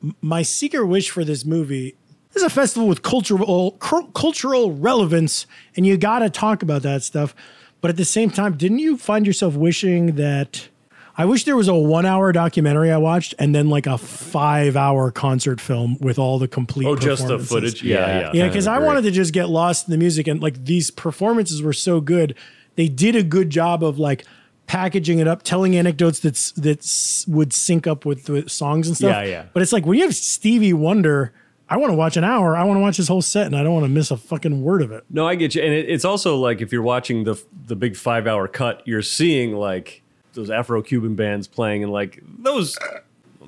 [0.02, 1.96] M- my secret wish for this movie
[2.34, 6.82] this is a festival with cultural cul- cultural relevance, and you got to talk about
[6.82, 7.34] that stuff.
[7.80, 10.68] But at the same time, didn't you find yourself wishing that?
[11.16, 15.60] I wish there was a one-hour documentary I watched, and then like a five-hour concert
[15.60, 16.86] film with all the complete.
[16.86, 17.84] Oh, just the footage.
[17.84, 18.18] Yeah, Yeah.
[18.20, 18.30] yeah.
[18.34, 21.62] Yeah, because I wanted to just get lost in the music, and like these performances
[21.62, 22.34] were so good.
[22.74, 24.24] They did a good job of like
[24.66, 29.10] packaging it up, telling anecdotes that's that's would sync up with the songs and stuff.
[29.10, 29.44] Yeah, yeah.
[29.52, 31.32] But it's like when you have Stevie Wonder,
[31.68, 32.56] I want to watch an hour.
[32.56, 34.62] I want to watch this whole set, and I don't want to miss a fucking
[34.62, 35.04] word of it.
[35.08, 37.96] No, I get you, and it, it's also like if you're watching the the big
[37.96, 40.02] five hour cut, you're seeing like
[40.34, 42.76] those Afro Cuban bands playing, and like those.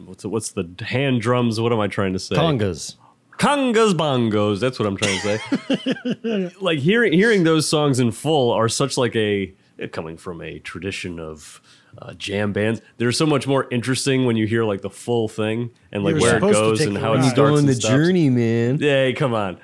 [0.05, 1.61] What's the, what's the hand drums?
[1.61, 2.37] What am I trying to say?
[2.37, 2.97] Congas.
[3.39, 4.61] Congas bongos.
[4.61, 6.53] That's what I'm trying to say.
[6.61, 9.53] like hearing hearing those songs in full are such like a
[9.93, 11.61] coming from a tradition of
[12.01, 12.81] uh, jam bands.
[12.99, 16.37] They're so much more interesting when you hear like the full thing and like where
[16.37, 17.25] it goes and how it ride.
[17.31, 17.37] starts.
[17.37, 17.95] Go on and the stops.
[17.95, 18.79] journey, man.
[18.79, 19.59] Yay, come on.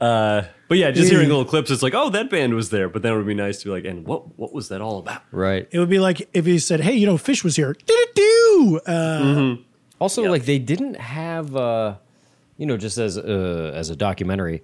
[0.00, 2.88] Uh, but yeah, just hearing little clips, it's like, oh, that band was there.
[2.88, 4.98] But then it would be nice to be like, and what what was that all
[4.98, 5.22] about?
[5.30, 5.68] Right.
[5.70, 8.14] It would be like if he said, "Hey, you know, Phish was here." Did it
[8.14, 9.56] Do uh,
[10.00, 10.30] Also, Yeah.
[10.30, 11.96] like they didn't have, uh,
[12.58, 14.62] you know, just as uh, as a documentary,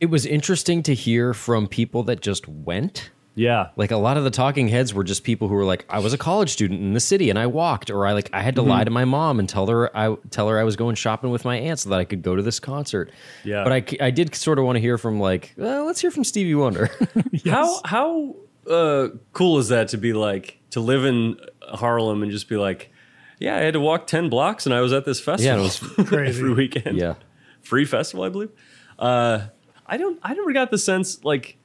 [0.00, 3.10] it was interesting to hear from people that just went.
[3.38, 6.00] Yeah, Like a lot of the talking heads were just people who were like, I
[6.00, 8.56] was a college student in the city and I walked, or I like I had
[8.56, 8.70] to Mm-hmm.
[8.70, 11.44] lie to my mom and tell her I tell her I was going shopping with
[11.44, 13.12] my aunt so that I could go to this concert.
[13.44, 13.62] Yeah.
[13.64, 16.24] but I, I did sort of want to hear from like, well, let's hear from
[16.24, 16.90] Stevie Wonder.
[17.46, 18.34] How how
[18.68, 22.90] uh, cool is that to be like to live in Harlem and just be like,
[23.38, 25.54] yeah, I had to walk ten blocks and I was at this festival.
[25.56, 26.40] Yeah, it was Crazy.
[26.40, 26.96] every weekend.
[26.98, 27.14] yeah,
[27.62, 28.50] free festival, I believe.
[28.98, 29.46] Uh,
[29.86, 30.18] I don't.
[30.24, 31.56] I never got the sense like.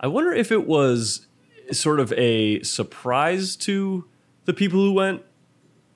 [0.00, 1.26] I wonder if it was
[1.72, 4.06] sort of a surprise to
[4.44, 5.22] the people who went,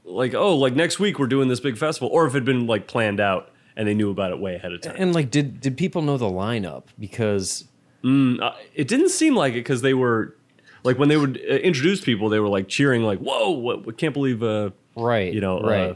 [0.04, 2.66] like, oh, like next week we're doing this big festival, or if it had been
[2.66, 4.94] like planned out and they knew about it way ahead of time.
[4.98, 6.84] and like, did did people know the lineup?
[6.98, 7.64] Because
[8.04, 10.36] Uh, it didn't seem like it because they were
[10.82, 13.50] like when they would uh, introduce people, they were like cheering, like, "Whoa!
[13.50, 15.90] What, what can't believe uh, right, you know, right.
[15.90, 15.94] uh,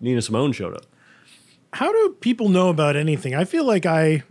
[0.00, 0.86] Nina Simone showed up."
[1.74, 3.34] how do people know about anything?
[3.34, 4.22] I feel like I,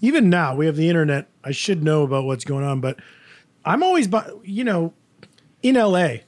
[0.00, 1.28] even now, we have the internet.
[1.44, 2.98] I should know about what's going on, but
[3.64, 4.94] I'm always, bu- you know,
[5.62, 6.18] in LA.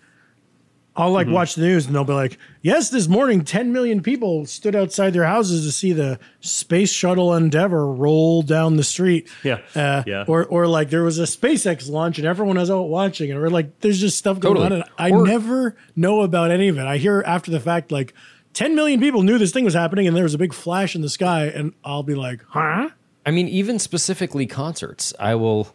[0.94, 1.34] I'll like Mm-hmm.
[1.34, 5.14] watch the news and they'll be like, "Yes, this morning, 10 million people stood outside
[5.14, 9.60] their houses to see the space shuttle Endeavour roll down the street." Yeah.
[9.74, 10.24] uh, Yeah.
[10.28, 13.48] Or, or like there was a SpaceX launch and everyone was out watching, and we're
[13.48, 14.82] like, "There's just stuff going Totally.
[14.82, 16.84] on," and I Or- never know about any of it.
[16.84, 18.12] I hear after the fact, like
[18.52, 21.00] 10 million people knew this thing was happening, and there was a big flash in
[21.00, 22.90] the sky, and I'll be like, "Huh?"
[23.24, 25.68] I mean, even specifically concerts, I will,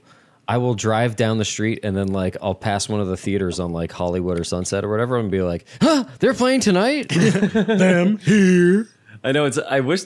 [0.48, 3.60] I will drive down the street and then like I'll pass one of the theaters
[3.60, 8.18] on like Hollywood or Sunset or whatever and be like, "Huh, they're playing tonight." Them
[8.18, 8.90] here.
[9.24, 9.58] I know it's.
[9.58, 10.02] I wish,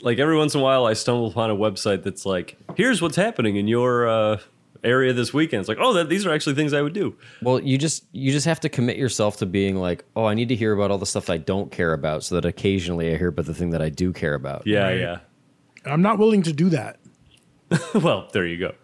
[0.00, 3.16] like every once in a while, I stumble upon a website that's like, "Here's what's
[3.16, 4.38] happening in your uh,
[4.82, 7.16] area this weekend." It's like, oh, that, these are actually things I would do.
[7.42, 10.48] well, you just you just have to commit yourself to being like, "Oh, I need
[10.48, 13.28] to hear about all the stuff I don't care about," so that occasionally I hear
[13.28, 14.66] about the thing that I do care about.
[14.66, 14.98] Yeah, Right.
[15.00, 15.18] yeah.
[15.84, 16.98] I'm not willing to do that.
[17.94, 18.74] well, there you go.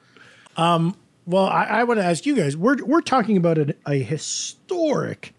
[1.27, 2.57] Well, I, I want to ask you guys.
[2.57, 5.33] We're we're talking about a, a historic,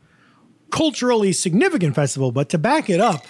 [0.70, 3.26] culturally significant festival, but to back it up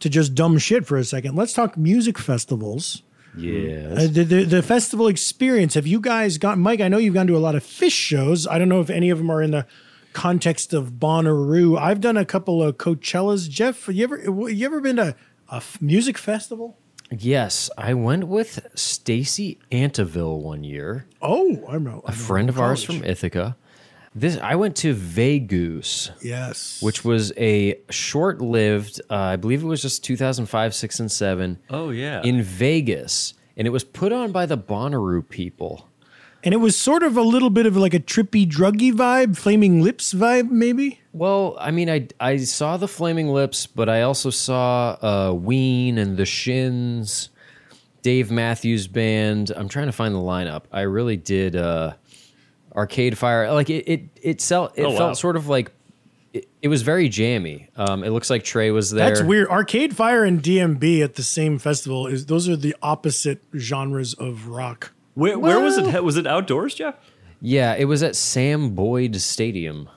[0.00, 3.02] to just dumb shit for a second, let's talk music festivals.
[3.34, 3.94] Yeah.
[3.96, 5.72] Uh, the, the the festival experience.
[5.72, 6.80] Have you guys got Mike?
[6.80, 8.46] I know you've gone to a lot of Phish shows.
[8.46, 9.66] I don't know if any of them are in the
[10.12, 11.78] context of Bonnaroo.
[11.80, 13.48] I've done a couple of Coachellas.
[13.48, 15.16] Jeff, you ever you ever been to
[15.48, 16.76] a music festival?
[17.18, 21.06] Yes, I went with Stacy Anteville one year.
[21.20, 23.56] Oh, I'm a, a friend of ours from Ithaca.
[24.14, 29.00] This I went to Vegoose, yes, which was a short-lived.
[29.10, 31.58] Uh, I believe it was just 2005, six, and 7.
[31.70, 32.22] Oh yeah.
[32.22, 35.88] in Vegas, and it was put on by the Bonnaroo people.
[36.44, 39.82] and it was sort of a little bit of like a trippy, druggy vibe, Flaming
[39.82, 41.00] Lips vibe, maybe.
[41.12, 45.98] Well, I mean, I I saw the Flaming Lips, but I also saw uh, Ween
[45.98, 47.28] and the Shins,
[48.02, 49.50] Dave Matthews Band.
[49.54, 50.62] I'm trying to find the lineup.
[50.72, 51.54] I really did.
[51.56, 51.94] Uh,
[52.74, 55.12] Arcade Fire, like it, it, it, sell, it Oh, felt wow.
[55.12, 55.72] sort of like
[56.32, 57.68] it, it was very jammy.
[57.76, 59.10] Um, it looks like Trey was there.
[59.10, 59.48] That's weird.
[59.48, 64.46] Arcade Fire and DMB at the same festival is those are the opposite genres of
[64.48, 64.92] rock.
[65.12, 66.02] where, where was it?
[66.02, 66.94] Was it outdoors, Jeff?
[67.42, 69.90] Yeah, it was at Sam Boyd Stadium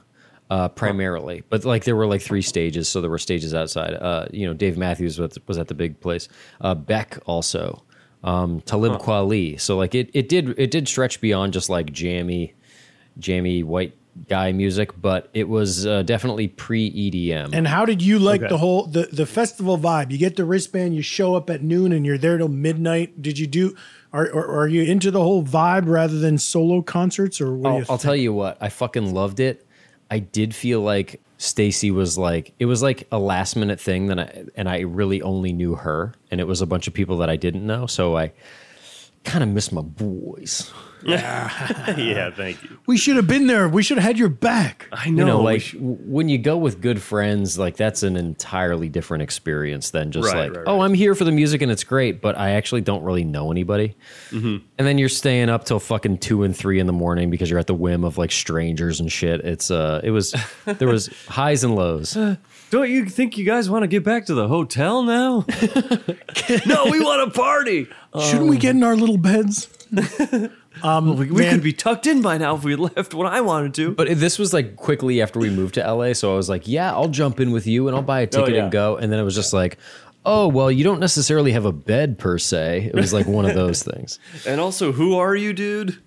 [0.49, 3.93] uh, primarily, but like there were like three stages, so there were stages outside.
[3.93, 6.27] Uh, you know, Dave Matthews was, was at the big place.
[6.61, 7.83] Uh, Beck also,
[8.23, 9.59] um, Talib Kweli.
[9.59, 12.53] So like it, it did it did stretch beyond just like jammy,
[13.17, 13.97] jammy white
[14.29, 17.49] guy music, but it was uh, definitely pre EDM.
[17.53, 18.49] And how did you like Okay.
[18.49, 20.11] the whole the the festival vibe?
[20.11, 23.21] You get the wristband, you show up at noon, and you're there till midnight.
[23.21, 23.75] Did you do?
[24.13, 27.79] Are are, are you into the whole vibe rather than solo concerts, or what I'll,
[27.79, 27.85] you?
[27.89, 29.64] I'll tell you what, I fucking loved it.
[30.09, 34.19] I did feel like Stacy was like it was like a last minute thing that
[34.19, 37.29] I and I really only knew her and it was a bunch of people that
[37.29, 38.31] I didn't know, so I
[39.23, 40.71] kind of miss my boys.
[41.05, 42.79] Yeah, yeah, thank you.
[42.87, 43.69] We should have been there.
[43.69, 44.87] We should have had your back.
[44.91, 48.17] I you know, know, like sh- when you go with good friends, like that's an
[48.17, 50.81] entirely different experience than just Right, like, right, oh.
[50.81, 53.95] I'm here for the music and it's great, but I actually don't really know anybody.
[54.31, 54.65] Mm-hmm.
[54.77, 57.59] And then you're staying up till fucking two and three in the morning because you're
[57.59, 59.41] at the whim of like strangers and shit.
[59.41, 62.13] It's uh, it was there was highs and lows.
[62.71, 65.45] don't you think you guys want to get back to the hotel now?
[66.65, 67.87] no, we want to party.
[68.19, 69.69] Shouldn't we get in our little beds?
[70.85, 73.91] We we could be tucked in by now if we left when I wanted to.
[73.91, 76.91] But this was like quickly after we moved to LA, so I was like, yeah,
[76.91, 78.63] I'll jump in with you and I'll buy a ticket yeah.
[78.63, 78.95] and go.
[78.97, 79.77] And then it was just like,
[80.25, 82.89] oh, well, you don't necessarily have a bed per se.
[82.93, 84.19] It was like one of those things.
[84.45, 86.01] And also, who are you, dude?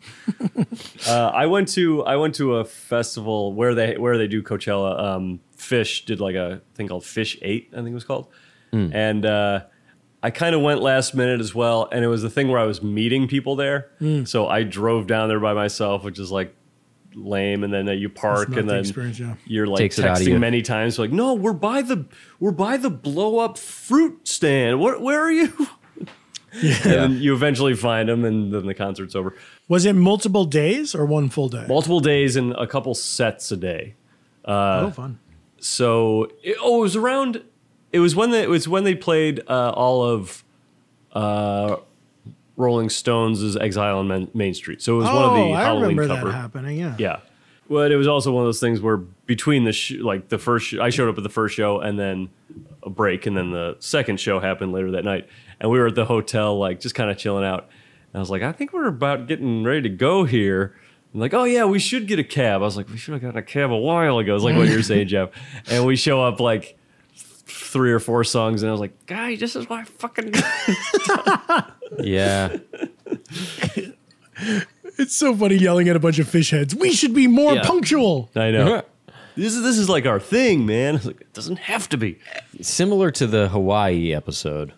[1.07, 5.01] uh, I went to I went to a festival where they where they do Coachella.
[5.01, 8.29] Um, Phish did like a thing called Phish Eight, I think it was called,
[8.73, 9.65] and uh,
[10.23, 11.89] I kind of went last minute as well.
[11.93, 13.91] And it was the thing where I was meeting people there,
[14.25, 16.55] so I drove down there by myself, which is like
[17.15, 17.65] lame.
[17.65, 19.35] And then uh, you park, and the then experience, yeah.
[19.47, 20.39] you're like Takes it out of texting you.
[20.39, 22.07] many times, like, "No, we're by the
[22.41, 24.81] we're by the blow up fruit stand.
[24.81, 25.01] What?
[25.01, 25.53] Where are you?"
[26.51, 29.35] And then you eventually find them, and then the concert's over.
[29.69, 31.67] Was it multiple days or one full day?
[31.69, 33.95] Multiple days and a couple sets a day.
[34.47, 35.19] oh, fun.
[35.61, 37.43] So, it, oh, it was around.
[37.93, 40.45] It was when they, it was when they played uh, all of
[41.13, 41.77] uh,
[42.57, 45.63] Rolling Stones' "Exile on Main, Main Street." So it was one of the oh, I
[45.63, 46.29] Halloween remember cover.
[46.29, 46.79] that happening.
[46.79, 46.97] Yeah.
[46.99, 47.21] Yeah.
[47.71, 50.67] But it was also one of those things where between the sh- like the first,
[50.69, 52.31] sh- I showed up at the first show and then
[52.83, 55.29] a break, and then the second show happened later that night,
[55.61, 57.69] and we were at the hotel like just kind of chilling out.
[58.13, 60.75] And I was like, I think we're about getting ready to go here.
[61.13, 62.63] I'm like, oh yeah, we should get a cab.
[62.63, 64.35] I was like, we should have gotten a cab a while ago.
[64.35, 65.31] It's like what you're saying, Jeff.
[65.71, 66.78] And we show up like
[67.69, 70.33] three or four songs, and I was like, guys, this is why I fucking.
[72.01, 72.59] Yeah.
[74.99, 76.75] It's so funny yelling at a bunch of Phish heads.
[76.75, 77.63] We should be more Yeah.
[77.65, 78.31] punctual.
[78.37, 78.83] I know.
[79.37, 80.95] This is this is like our thing, man.
[80.95, 82.19] I was like, it doesn't have to be.
[82.61, 84.73] Similar to the Hawaii episode.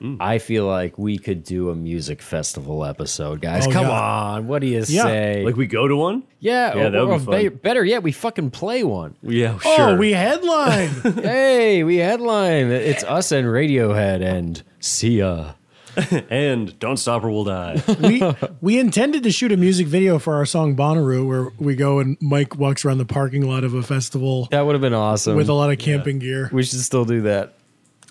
[0.00, 0.16] Mm.
[0.18, 3.66] I feel like we could do a music festival episode, guys.
[3.66, 4.00] Oh, Come yeah.
[4.00, 5.02] on, what do you Yeah.
[5.02, 5.42] say?
[5.44, 6.22] Like we go to one.
[6.38, 7.38] yeah, Yeah, or, that would or be fun.
[7.42, 9.14] be- better yet, we fucking play one.
[9.22, 9.72] Yeah, sure.
[9.72, 9.96] Oh, sure.
[9.98, 10.88] we headline.
[10.88, 12.68] hey, we headline.
[12.70, 15.56] It's us and Radiohead and Sia.
[16.30, 17.82] and don't stop or we'll die.
[18.00, 18.22] we
[18.60, 22.16] we intended to shoot a music video for our song Bonnaroo, where we go and
[22.20, 25.36] Mike walks around the parking lot of a festival That would have been awesome.
[25.36, 26.48] with a lot of camping gear.
[26.52, 27.54] we should still do that.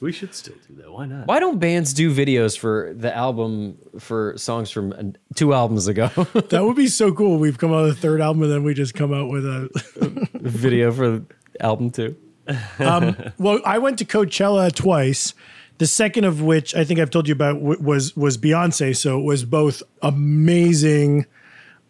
[0.01, 0.91] We should still do that.
[0.91, 1.27] Why not?
[1.27, 5.03] Why don't bands do videos for the album for songs from uh,
[5.35, 6.09] two albums ago?
[6.49, 7.38] That would be so cool.
[7.38, 10.27] We've come out with a third album and then we just come out with a.
[10.39, 11.23] Video for
[11.59, 12.15] album two.
[12.79, 15.33] Well, I went to Coachella twice.
[15.77, 18.95] The second of which I think I've told you about w- was was Beyonce.
[18.95, 21.25] So it was both amazing,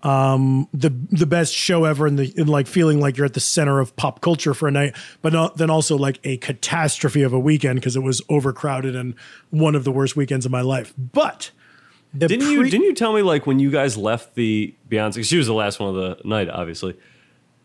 [0.04, 3.40] um, the the best show ever, in the in like feeling like you're at the
[3.40, 7.34] center of pop culture for a night, but not, then also like a catastrophe of
[7.34, 9.14] a weekend because it was overcrowded and
[9.50, 10.94] one of the worst weekends of my life.
[10.98, 11.52] But
[12.18, 15.24] Didn't you didn't you tell me like when you guys left the Beyonce?
[15.26, 16.96] She was the last one of the night, obviously.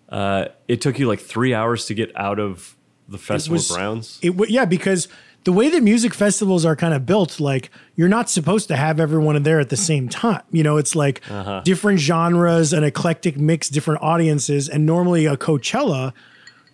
[0.08, 2.76] Uh, it took you like three hours to get out of
[3.08, 4.18] the festival was- grounds.
[4.22, 5.08] It w- yeah, because
[5.44, 8.98] the way that music festivals are kind of built, like you're not supposed to have
[8.98, 10.42] everyone in there at the same time.
[10.50, 11.60] You know, it's like uh-huh.
[11.64, 16.12] different genres, an eclectic mix, different audiences, and normally a Coachella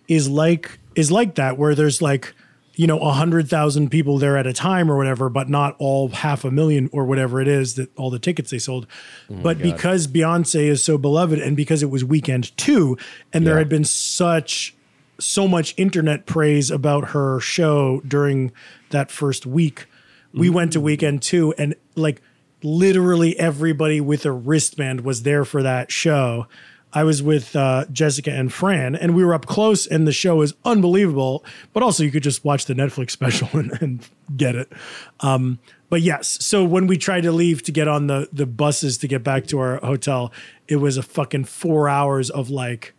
[0.07, 2.33] is like is like that, where there's like
[2.75, 6.07] you know a hundred thousand people there at a time or whatever, but not all
[6.07, 8.87] half a million or whatever it is that all the tickets they sold.
[9.29, 12.97] Oh but because Beyonce is so beloved, and because it was weekend two,
[13.33, 14.75] and there had been such
[15.21, 18.51] so much internet praise about her show during
[18.89, 19.85] that first week.
[20.33, 22.21] We went to weekend two, and like
[22.63, 26.47] literally everybody with a wristband was there for that show.
[26.93, 30.41] I was with uh, Jessica and Fran, and we were up close, and the show
[30.41, 31.45] is unbelievable.
[31.73, 34.71] But also, you could just watch the Netflix special and, and get it.
[35.21, 38.97] Um, but yes, so when we tried to leave to get on the the buses
[38.99, 40.31] to get back to our hotel,
[40.67, 42.93] it was a fucking four hours of like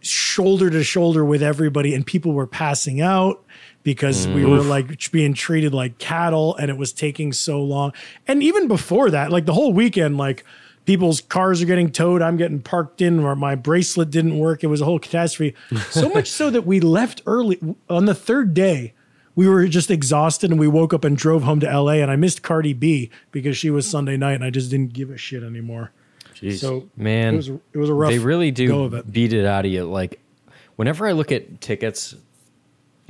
[0.00, 3.44] shoulder to shoulder with everybody and people were passing out
[3.82, 7.92] because we were like being treated like cattle and it was taking so long.
[8.26, 10.44] And even before that like the whole weekend like
[10.84, 14.68] people's cars are getting towed i'm getting parked in or my bracelet didn't work it
[14.68, 15.54] was a whole catastrophe.
[15.90, 17.58] So much so that we left early
[17.88, 18.94] on the third day
[19.34, 22.16] we were just exhausted and we woke up and drove home to LA and I
[22.16, 25.42] missed Cardi B because she was Sunday night and I just didn't give a shit
[25.42, 25.92] anymore.
[26.40, 26.60] Jeez.
[26.60, 29.12] So Man, it was it was a rough they really do it.
[29.12, 29.84] beat it out of you.
[29.84, 30.20] Like,
[30.76, 32.14] whenever I look at tickets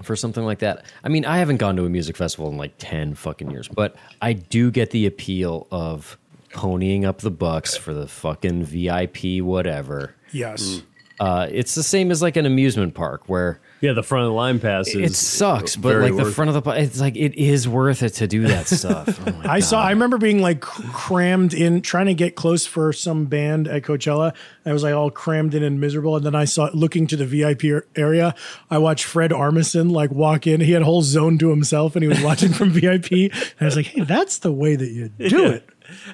[0.03, 2.75] for something like that, I mean, I haven't gone to a music festival in like
[2.79, 6.19] 10 fucking years, but I do get the appeal of
[6.53, 10.15] ponying up the bucks for the fucking VIP whatever.
[10.33, 10.83] Yes.
[11.21, 14.35] Uh, it's the same as like an amusement park where Yeah, the front of the
[14.35, 17.35] line pass is it sucks, but like the front of the, pa- it's like it
[17.41, 19.19] is worth it to do that stuff.
[19.27, 19.83] Oh my I saw.
[19.83, 24.35] I remember being like crammed in, trying to get close for some band at Coachella.
[24.67, 26.17] I was like all crammed in and miserable.
[26.17, 28.35] And then I saw, looking to the VIP area,
[28.71, 30.61] I watched Fred Armisen like walk in.
[30.61, 33.11] He had a whole zone to himself, and he was watching from VIP.
[33.13, 35.67] And I was like, "Hey, that's the way that you do it."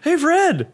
[0.05, 0.72] Hey, Fred,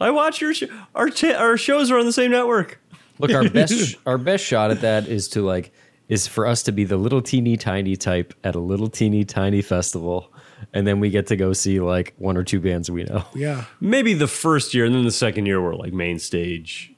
[0.00, 0.64] I watch your sh-
[0.96, 2.80] our ch- our shows are on the same network.
[3.20, 5.72] Look, our best our best shot at that is to like
[6.08, 9.62] is for us to be the little teeny tiny type at a little teeny tiny
[9.62, 10.32] festival,
[10.72, 13.24] and then we get to go see like one or two bands we know.
[13.34, 13.64] Yeah.
[13.80, 16.92] Maybe the first year, and then the second year we're like main stage,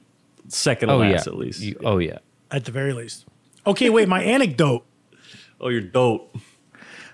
[0.47, 1.61] second to Oh yeah, last at least.
[1.61, 2.19] You- oh yeah.
[2.51, 3.25] At the very least.
[3.65, 4.07] Okay, wait.
[4.07, 4.85] My anecdote.
[5.59, 6.37] oh, you're dope.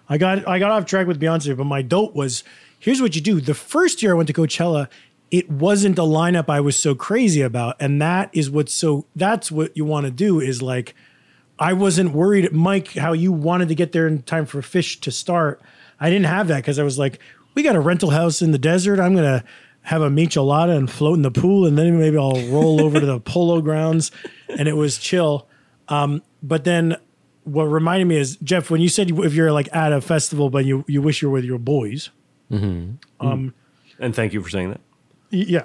[0.09, 2.43] I got I got off track with Beyonce, but my dope was
[2.79, 3.39] here's what you do.
[3.41, 4.87] The first year I went to Coachella,
[5.31, 9.51] it wasn't a lineup I was so crazy about, and that is what's so that's
[9.51, 10.93] what you want to do is like
[11.59, 15.11] I wasn't worried, Mike, how you wanted to get there in time for Phish to
[15.11, 15.61] start.
[15.99, 17.19] I didn't have that because I was like,
[17.55, 18.99] we got a rental house in the desert.
[18.99, 19.43] I'm gonna
[19.83, 23.05] have a michelada and float in the pool, and then maybe I'll roll over to
[23.05, 24.11] the polo grounds,
[24.49, 25.47] and it was chill.
[25.89, 26.97] Um, but then
[27.43, 30.63] what reminded me is Jeff when you said if you're like at a festival but
[30.63, 32.09] you you wish you were with your boys.
[33.19, 33.53] um,
[33.99, 34.79] And thank you for saying that.
[35.29, 35.63] Yeah.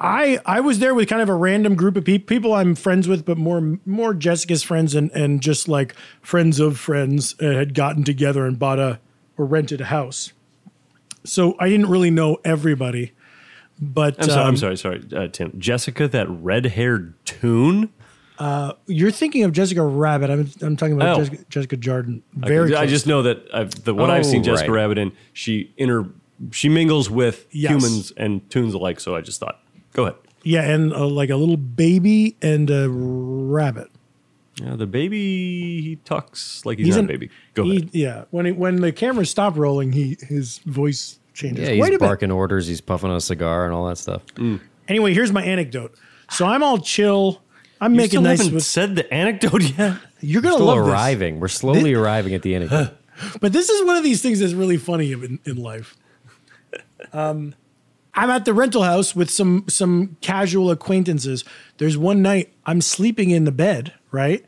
[0.00, 3.06] I I was there with kind of a random group of people people I'm friends
[3.06, 7.74] with, but more more Jessica's friends and and just like friends of friends uh, had
[7.74, 8.98] gotten together and bought a
[9.36, 10.32] or rented a house.
[11.24, 13.12] So I didn't really know everybody,
[13.80, 14.40] but I'm sorry.
[14.42, 14.76] um, I'm sorry.
[14.78, 15.52] Sorry, uh, Tim.
[15.58, 17.90] Jessica, that red-haired toon.
[18.86, 20.30] You're thinking of Jessica Rabbit.
[20.30, 21.24] I'm I'm talking about Oh.
[21.24, 22.22] Jessica, Jessica Jardin.
[22.32, 22.74] Very.
[22.74, 22.90] I close.
[22.90, 24.76] just know that I've, the what I've seen Oh, Jessica right.
[24.80, 26.06] Rabbit in, she inter
[26.52, 27.70] she mingles with Yes.
[27.72, 28.98] humans and toons alike.
[28.98, 29.60] So I just thought,
[29.92, 30.16] go ahead.
[30.44, 33.88] yeah, and uh, like a little baby and a rabbit.
[34.56, 37.30] Yeah, the baby he talks like he's, He's not an- a baby.
[37.54, 37.90] Go he- ahead.
[37.92, 41.66] Yeah, when he, when the cameras stop rolling, he his voice changes.
[41.66, 42.00] Yeah, he's Wait a minute.
[42.00, 42.66] barking orders.
[42.66, 44.22] He's puffing a cigar and all that stuff.
[44.88, 45.94] Anyway, here's my anecdote.
[46.30, 47.40] So I'm all chill.
[47.80, 48.64] I'm You making still nice haven't with.
[48.64, 49.96] said the anecdote yet.
[50.20, 51.40] You're gonna Still love arriving.
[51.40, 52.68] We're slowly arriving at the end.
[52.68, 52.90] this,
[53.40, 55.96] but this is one of these things that's really funny in, in life.
[57.12, 57.54] Um,
[58.20, 61.42] I'm at the rental house with some some casual acquaintances.
[61.78, 64.44] There's one night I'm sleeping in the bed, right,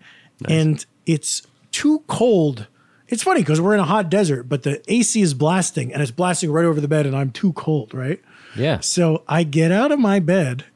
[0.46, 2.66] and it's too cold.
[3.08, 6.10] It's funny because we're in a hot desert, but the AC is blasting and it's
[6.10, 8.20] blasting right over the bed, and I'm too cold, right?
[8.54, 8.80] Yeah.
[8.80, 10.66] So I get out of my bed,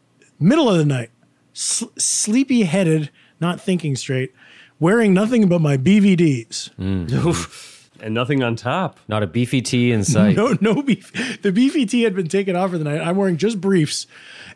[0.40, 1.10] middle of the night,
[1.52, 4.32] sl- sleepy headed, not thinking straight,
[4.80, 6.70] wearing nothing but my BVDs.
[6.78, 7.75] Mm.
[8.02, 8.98] And nothing on top.
[9.08, 10.36] Not a beefy tea in sight.
[10.36, 11.12] No, no beef.
[11.42, 13.00] The BVT had been taken off for the night.
[13.00, 14.06] I'm wearing just briefs,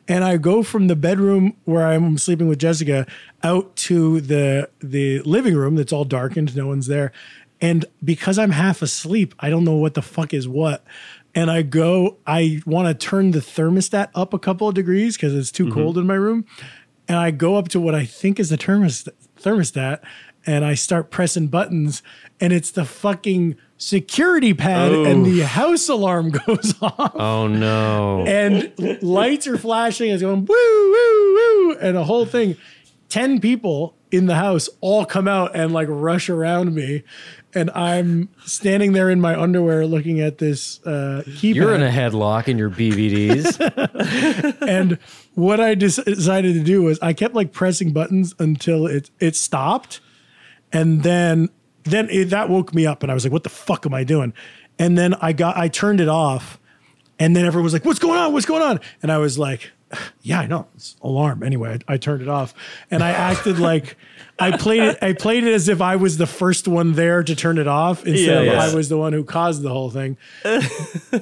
[0.09, 3.07] and I go from the bedroom where I'm sleeping with Jessica
[3.42, 7.12] out to the the living room that's all darkened, no one's there,
[7.61, 10.85] and because I'm half asleep, I don't know what the fuck is what.
[11.35, 15.35] And I go, I want to turn the thermostat up a couple of degrees because
[15.35, 15.74] it's too mm-hmm.
[15.74, 16.44] cold in my room.
[17.07, 20.00] And I go up to what I think is the thermostat, thermostat
[20.46, 22.03] and I start pressing buttons,
[22.40, 28.24] and it's the fucking security pad, and the house alarm goes off, Oh no.
[28.26, 28.72] and
[29.03, 30.11] lights are flashing.
[30.11, 30.55] It's going woo,
[30.92, 32.57] woo, woo, and a whole thing.
[33.09, 37.03] 10 people in the house all come out and like rush around me.
[37.55, 41.55] And I'm standing there in my underwear looking at this uh, keypad.
[41.57, 43.59] You're in a headlock in your BVDs.
[44.68, 44.98] and
[45.35, 50.00] what I decided to do was I kept like pressing buttons until it it stopped,
[50.72, 51.48] and then
[51.85, 54.04] then it, that woke me up, and I was like, "What the fuck am I
[54.04, 54.33] doing?"
[54.78, 56.59] And then I got I turned it off,
[57.18, 58.33] and then everyone was like, "What's going on?
[58.33, 59.70] What's going on?" And I was like,
[60.22, 62.54] "Yeah, I know, it's alarm." Anyway, I, I turned it off,
[62.90, 63.96] and I acted like.
[64.42, 64.98] I played it.
[65.02, 68.06] I played it as if I was the first one there to turn it off
[68.06, 68.72] instead Yeah, of yeah.
[68.72, 70.16] I was the one who caused the whole thing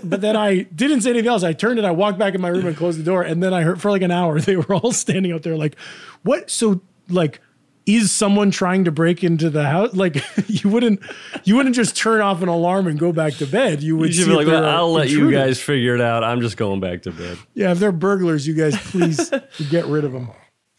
[0.05, 1.43] but then I didn't say anything else.
[1.43, 3.23] I turned it, I walked back in my room and closed the door.
[3.23, 5.77] And then I heard for like an hour, they were all standing out there like,
[6.23, 6.49] what?
[6.49, 7.41] So like,
[7.89, 9.95] is someone trying to break into the house?
[9.95, 11.01] Like you wouldn't,
[11.45, 13.83] you wouldn't just turn off an alarm and go back to bed.
[13.83, 16.23] You would You be like, well, I'll let you guys figure it out.
[16.23, 17.39] I'm just going back to bed.
[17.55, 19.33] Yeah, if they're burglars, you guys please
[19.71, 20.29] get rid of them.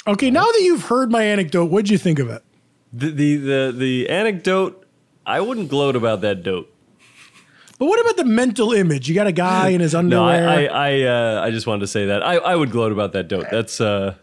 [0.08, 2.44] Okay, now that you've heard my anecdote, what'd you think of it?
[2.94, 4.86] The the the, the anecdote.
[5.26, 6.74] I wouldn't gloat about that dope.
[7.78, 9.08] But what about the mental image?
[9.08, 10.42] You got a guy in his underwear.
[10.44, 10.64] No, I.
[10.66, 13.28] I I, uh, I just wanted to say that I, I would gloat about that
[13.28, 13.46] dope.
[13.50, 14.16] That's uh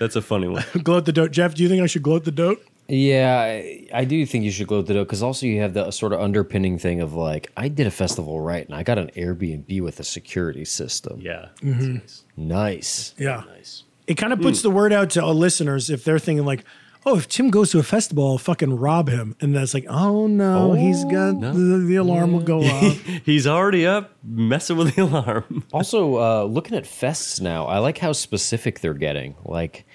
[0.00, 0.64] that's a funny one.
[0.82, 1.30] gloat the dote.
[1.30, 2.60] Jeff, do you think I should gloat the dote?
[2.88, 5.92] Yeah, I, I do think you should gloat the dough because also you have the
[5.92, 9.12] sort of underpinning thing of like, I did a festival right and I got an
[9.16, 11.20] Airbnb with a security system.
[11.22, 11.50] Yeah.
[11.62, 11.94] Mm-hmm.
[11.98, 13.14] That's Nice.
[13.16, 13.44] Yeah.
[13.46, 13.84] nice.
[14.08, 16.64] It kind of puts the word out to all listeners if they're thinking like,
[17.06, 19.36] oh, if Tim goes to a festival, I'll fucking rob him.
[19.40, 22.98] And that's like, oh no, he's got the, the alarm will go off.
[23.24, 25.64] He's already up messing with the alarm.
[25.72, 29.36] Also, uh, looking at fests now, I like how specific they're getting.
[29.44, 29.86] Like,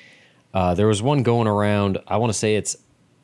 [0.56, 2.00] uh, there was one going around.
[2.08, 2.76] I want to say it's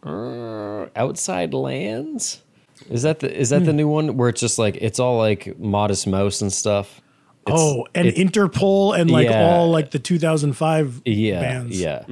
[0.04, 2.42] uh, Outside Lands.
[2.90, 5.58] Is that the is that the new one where it's just like it's all like
[5.60, 7.00] Modest Mouse and stuff?
[7.48, 9.50] It's- oh, and it- Interpol and like Yeah.
[9.50, 11.80] all like the 2005 yeah, bands.
[11.80, 12.04] yeah.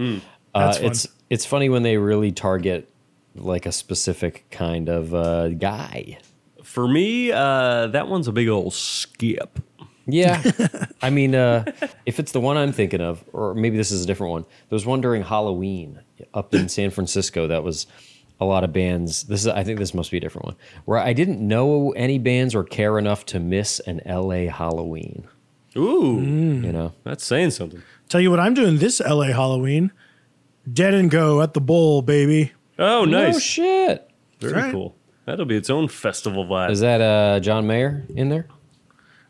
[0.55, 0.82] That's uh.
[0.84, 2.89] It's it's funny when they really target
[3.36, 6.17] like a specific kind of uh, guy.
[6.63, 9.59] For me, uh, that one's a big old skip.
[10.12, 10.41] Yeah.
[11.01, 11.66] I mean, uh,
[12.05, 14.76] if it's the one I'm thinking of, or maybe this is a different one, there
[14.76, 15.99] was one during Halloween
[16.34, 17.88] up in San Francisco that was
[18.39, 19.24] a lot of bands.
[19.24, 20.55] This is, I think this must be a different one,
[20.86, 25.28] where I didn't know any bands or care enough to miss an LA Halloween.
[25.78, 26.93] Ooh, You know?
[27.03, 27.84] that's saying something.
[28.07, 29.91] Tell you what I'm doing this LA Halloween.
[30.72, 32.53] Dead and Co at the Bowl, baby.
[32.78, 33.36] Oh, nice.
[33.36, 34.10] Oh, shit.
[34.39, 34.72] Very right.
[34.72, 34.95] cool.
[35.26, 36.72] That'll be its own festival vibe.
[36.72, 38.47] Is that uh, John Mayer in there?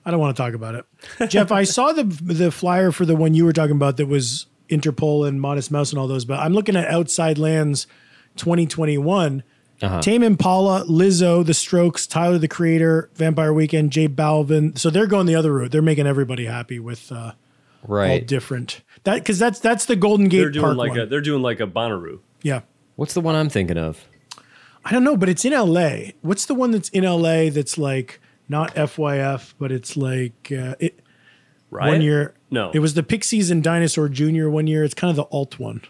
[0.09, 1.29] I don't want to talk about it.
[1.29, 4.47] Jeff, I saw the the flyer for the one you were talking about that was
[4.67, 7.85] Interpol and Modest Mouse and all those, but I'm looking at Outside Lands
[8.37, 9.43] 2021.
[9.81, 10.01] Uh-huh.
[10.01, 14.77] Tame Impala, Lizzo, The Strokes, Tyler the Creator, Vampire Weekend, J Balvin.
[14.77, 15.71] So they're going the other route.
[15.71, 17.33] They're making everybody happy with uh,
[17.87, 18.81] all different.
[19.03, 20.99] That because that's that's the Golden Gate they're doing Park like one.
[21.01, 22.19] a they're doing like a Bonnaroo.
[22.41, 22.61] yeah.
[22.95, 24.05] What's the one I'm thinking of?
[24.83, 26.11] I don't know, but it's in LA.
[26.21, 28.19] What's the one that's in LA that's like
[28.49, 30.99] not FYF, but it's like uh, it
[31.71, 31.89] Right?
[31.89, 32.33] one year.
[32.49, 32.71] No.
[32.71, 34.49] it was the Pixies and Dinosaur Jr.
[34.49, 34.83] one year.
[34.83, 35.81] It's kind of the alt one.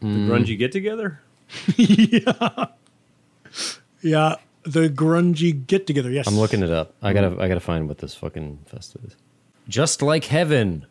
[0.00, 1.20] the grungy get together.
[1.78, 2.66] Yeah,
[4.02, 6.10] yeah, the grungy get together.
[6.10, 6.94] Yes, I'm looking it up.
[7.02, 9.16] I gotta I gotta find what this fucking fest is.
[9.68, 10.86] Just like heaven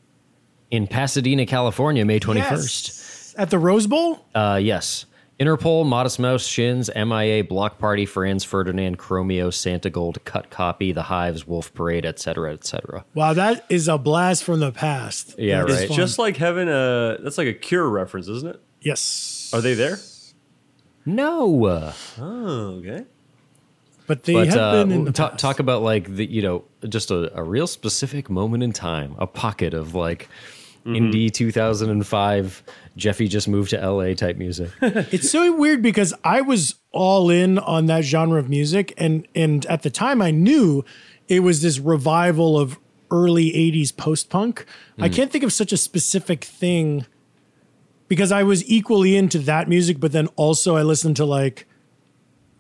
[0.72, 2.42] in Pasadena, California, May 21st.
[2.88, 3.36] Yes.
[3.38, 4.26] at the Rose Bowl.
[4.36, 5.06] Uh, yes.
[5.40, 11.46] Interpol, Modest Mouse, Shins, MIA, Block Party, Franz Ferdinand, Chromeo, Santigold, Cut Copy, The Hives,
[11.46, 13.06] Wolf Parade, etc., etc.
[13.14, 15.36] Wow, that is a blast from the past.
[15.38, 15.88] Yeah, That is right.
[15.90, 15.98] fun.
[15.98, 16.68] Just like heaven.
[16.68, 18.62] Uh, that's like a Cure reference, isn't it?
[18.82, 19.52] yes.
[19.54, 19.98] Are they there?
[21.06, 21.94] No.
[22.20, 23.06] Oh, okay.
[24.08, 25.42] But they but have uh, been in the talk, past.
[25.42, 29.28] talk about like the you know just a, a real specific moment in time, a
[29.28, 30.30] pocket of like
[30.86, 32.64] indie 2005.
[32.98, 34.72] Jeffy just moved to LA type music.
[34.82, 39.66] It's so weird because I was all in on that genre of music, and and
[39.68, 40.84] at the time I knew
[41.28, 42.78] it was this revival of
[43.12, 44.66] early '80s post punk.
[44.98, 45.14] I mm.
[45.14, 47.06] can't think of such a specific thing
[48.08, 51.68] because I was equally into that music, but then also I listened to like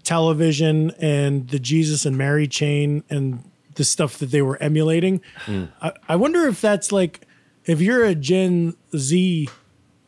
[0.03, 3.43] television and the Jesus and Mary chain and
[3.75, 5.21] the stuff that they were emulating.
[5.45, 5.69] Mm.
[5.81, 7.21] I, I wonder if that's like
[7.65, 9.49] if you're a Gen Z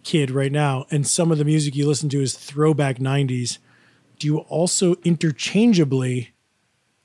[0.03, 3.57] kid right now and some of the music you listen to is throwback 90s,
[4.17, 6.31] do you also interchangeably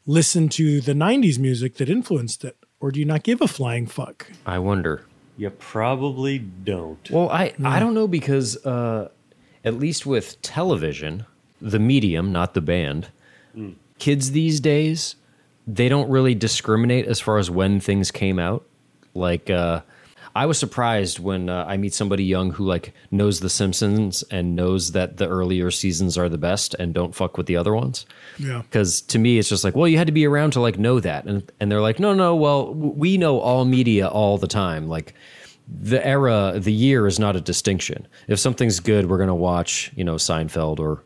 [0.07, 2.57] listen to the 90s music that influenced it?
[2.81, 4.31] Or do you not give a flying fuck?
[4.45, 5.07] I wonder.
[5.37, 7.11] You probably don't.
[7.11, 9.09] Well, I I don't know because uh,
[9.65, 11.25] at least with television,
[11.61, 13.09] the medium, not the band,
[13.99, 15.17] kids these days
[15.67, 18.67] they don't really discriminate as far as when things came out.
[19.15, 19.81] Like uh,
[20.37, 24.57] I was surprised when uh, I meet somebody young who like knows The Simpsons and
[24.57, 28.05] knows that the earlier seasons are the best and don't fuck with the other ones.
[28.39, 28.63] Yeah.
[28.63, 30.99] Because to me, it's just like, well, you had to be around to like know
[31.01, 34.89] that, and and they're like, no, no, well, we know all media all the time.
[34.89, 35.15] Like
[35.67, 38.07] the era, the year is not a distinction.
[38.29, 41.03] If something's good, we're gonna watch, you know, Seinfeld or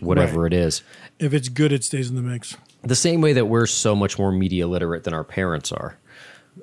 [0.00, 0.52] whatever Right.
[0.52, 0.82] it is.
[1.18, 2.56] If it's good, it stays in the mix.
[2.82, 5.96] The same way that we're so much more media literate than our parents are.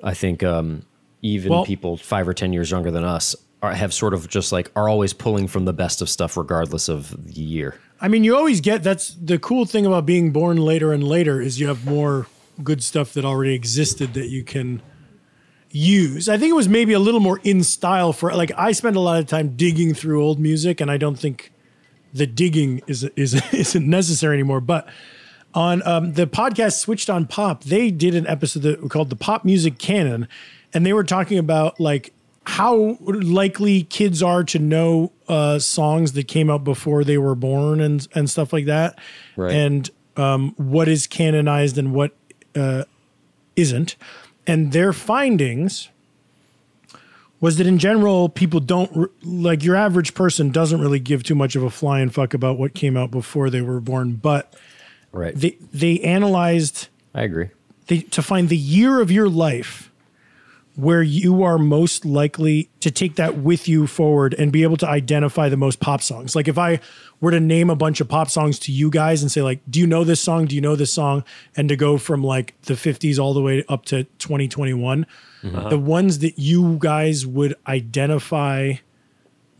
[0.04, 0.82] I think um,
[1.22, 4.52] even Well- people five or ten years younger than us are, have sort of just
[4.52, 7.78] like are always pulling from the best of stuff, regardless of the year.
[8.00, 11.40] I mean, you always get that's the cool thing about being born later and later
[11.40, 12.26] is you have more
[12.64, 14.82] good stuff that already existed that you can
[15.70, 16.28] use.
[16.28, 19.00] I think it was maybe a little more in style for like I spend a
[19.00, 21.52] lot of time digging through old music and I don't think
[22.12, 24.88] the digging is is isn't necessary anymore, but
[25.52, 29.44] on um, the podcast switched on pop they did an episode that called the pop
[29.44, 30.28] music canon
[30.74, 32.12] and they were talking about like
[32.46, 37.80] how likely kids are to know uh, songs that came out before they were born
[37.80, 38.98] and and stuff like that
[39.36, 39.52] Right.
[39.54, 42.12] and um, what is canonized and what
[42.54, 42.84] uh,
[43.56, 43.96] isn't
[44.46, 45.88] and their findings
[47.40, 51.56] was that in general people don't like your average person doesn't really give too much
[51.56, 54.54] of a flying fuck about what came out before they were born, but
[55.12, 55.34] Right.
[55.34, 57.48] they they analyzed I agree.
[57.88, 59.89] the, to find the year of your life
[60.80, 64.88] where you are most likely to take that with you forward and be able to
[64.88, 66.34] identify the most pop songs.
[66.34, 66.80] Like if I
[67.20, 69.78] were to name a bunch of pop songs to you guys and say like, "Do
[69.78, 70.46] you know this song?
[70.46, 71.22] Do you know this song?"
[71.54, 75.06] and to go from like the 50s all the way up to 2021,
[75.44, 75.68] uh-huh.
[75.68, 78.74] the ones that you guys would identify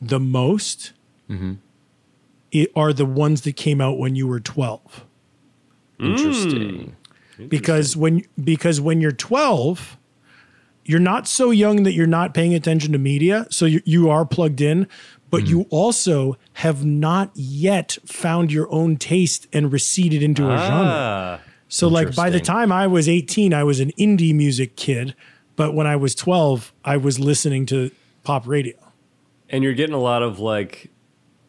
[0.01, 0.93] the most
[1.29, 1.55] mm-hmm.
[2.55, 5.05] i- are the ones that came out when you were 12
[5.99, 6.07] hmm.
[6.07, 6.97] Interesting.
[7.49, 9.99] because when because when you're 12
[10.85, 14.25] you're not so young that you're not paying attention to media so you, you are
[14.25, 14.87] plugged in
[15.31, 20.87] but you also have not yet found your own taste and receded into a genre
[20.91, 25.15] Ah, so like by the time i was 18 i was an indie music kid
[25.57, 27.91] but when i was 12 i was listening to
[28.25, 28.75] pop radio
[29.49, 30.91] and you're getting a lot of like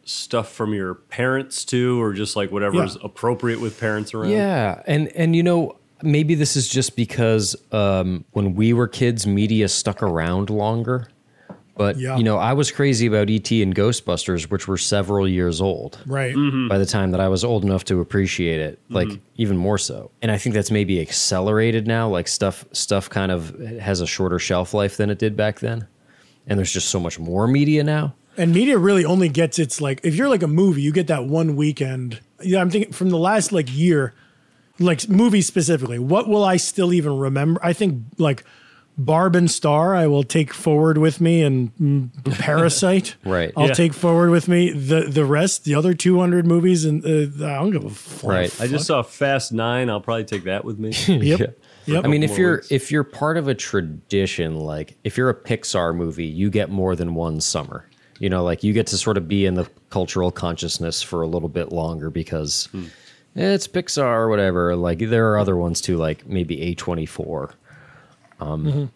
[0.04, 3.02] stuff from your parents too, or just like whatever's Yeah.
[3.04, 4.30] appropriate with parents around.
[4.30, 9.26] Yeah, and and you know maybe this is just because um, when we were kids,
[9.26, 11.08] media stuck around longer.
[11.74, 12.18] But Yeah.
[12.18, 16.34] you know, I was crazy about ET and Ghostbusters, which were several years old right
[16.68, 20.10] by the time that I was old enough to appreciate it, like even more so.
[20.20, 22.08] And I think that's maybe accelerated now.
[22.10, 25.86] Like stuff, stuff kind of has a shorter shelf life than it did back then,
[26.46, 28.14] and there's just so much more media now.
[28.36, 31.24] And media really only gets its like if you're like a movie, you get that
[31.24, 32.20] one weekend.
[32.42, 34.12] Yeah, I'm thinking from the last like year,
[34.78, 35.98] like movies specifically.
[35.98, 37.60] What will I still even remember?
[37.62, 38.44] I think like
[38.98, 43.50] Barb and Star, I will take forward with me, and mm, Parasite, Right.
[43.56, 43.74] I'll Yeah.
[43.74, 44.70] take forward with me.
[44.70, 48.30] The the rest, the other 200 movies, and uh, I don't give a fuck.
[48.30, 48.60] Right.
[48.60, 49.88] I just saw Fast Nine.
[49.88, 50.92] I'll probably take that with me.
[51.22, 51.58] Yep.
[51.86, 52.04] Yep.
[52.04, 52.70] I mean, if you're weeks.
[52.70, 56.94] if you're part of a tradition, like if you're a Pixar movie, you get more
[56.94, 57.88] than one summer.
[58.20, 61.26] You know, like you get to sort of be in the cultural consciousness for a
[61.26, 62.82] little bit longer because eh,
[63.34, 64.76] it's Pixar or whatever.
[64.76, 67.54] Like there are other ones too, like maybe A twenty four.
[68.40, 68.90] Um,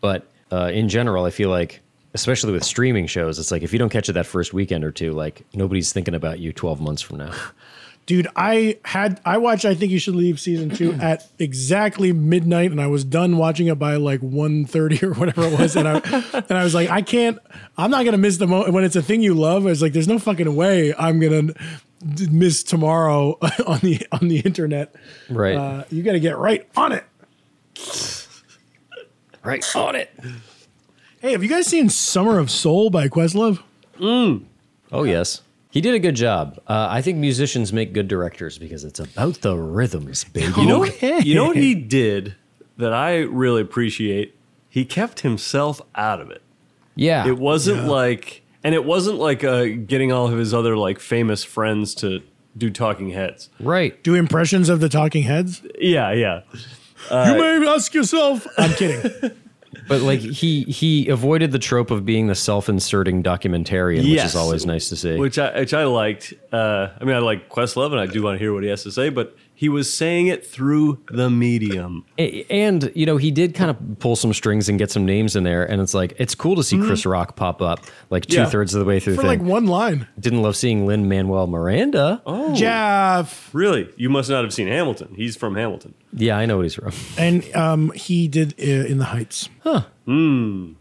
[0.00, 1.80] But uh, in general, I feel like,
[2.14, 4.90] especially with streaming shows, it's like if you don't catch it that first weekend or
[4.90, 7.32] two, like nobody's thinking about you twelve months from now.
[8.06, 12.72] Dude, I had I watched I think you should leave season 2 at exactly midnight
[12.72, 15.98] and I was done watching it by like 1:30 or whatever it was and I
[16.48, 17.38] and I was like I can't
[17.76, 19.64] I'm not going to miss the moment when it's a thing you love.
[19.64, 21.54] I was like there's no fucking way I'm going to
[22.30, 24.94] miss tomorrow on the on the internet.
[25.28, 25.56] Right.
[25.56, 27.04] Uh, you got to get right on it.
[29.44, 30.10] right on it.
[31.20, 33.62] Hey, have you guys seen Summer of Soul by Questlove?
[34.02, 36.58] Oh yes, he did a good job.
[36.66, 40.52] Uh, I think musicians make good directors because it's about the rhythms, baby.
[40.60, 41.20] You know, Okay.
[41.20, 42.34] you know what he did
[42.78, 44.36] that I really appreciate.
[44.70, 46.42] He kept himself out of it.
[46.94, 50.98] yeah, It wasn't like, and it wasn't like uh, getting all of his other like
[50.98, 52.22] famous friends to
[52.56, 53.48] do talking heads.
[53.60, 54.02] right.
[54.02, 55.62] Do impressions of the Talking Heads?
[55.78, 56.42] Yeah, yeah.
[57.10, 58.46] you may ask yourself.
[58.58, 59.32] I'm kidding.
[59.88, 64.64] But like he he avoided the trope of being the self-inserting documentarian, which is always
[64.66, 65.16] nice to see.
[65.16, 66.32] which I which I liked.
[66.52, 68.84] Uh, I mean, I like Questlove, and I do want to hear what he has
[68.84, 69.08] to say.
[69.08, 72.06] But he was saying it through the medium.
[72.18, 75.44] And you know he did kind of pull some strings and get some names in
[75.44, 78.46] there, and it's like it's cool to see Chris Rock pop up like two Yeah.
[78.46, 80.06] thirds of the way through For the like one line.
[80.18, 82.22] Didn't love seeing Lin Manuel Miranda.
[82.24, 83.50] Oh, Jeff.
[83.52, 83.90] really?
[83.98, 85.12] You must not have seen Hamilton.
[85.14, 85.92] He's from Hamilton.
[86.14, 86.92] Yeah, I know what he's from.
[87.18, 89.50] And um, he did uh, In the Heights.
[89.62, 89.82] Huh.
[90.06, 90.72] Hmm.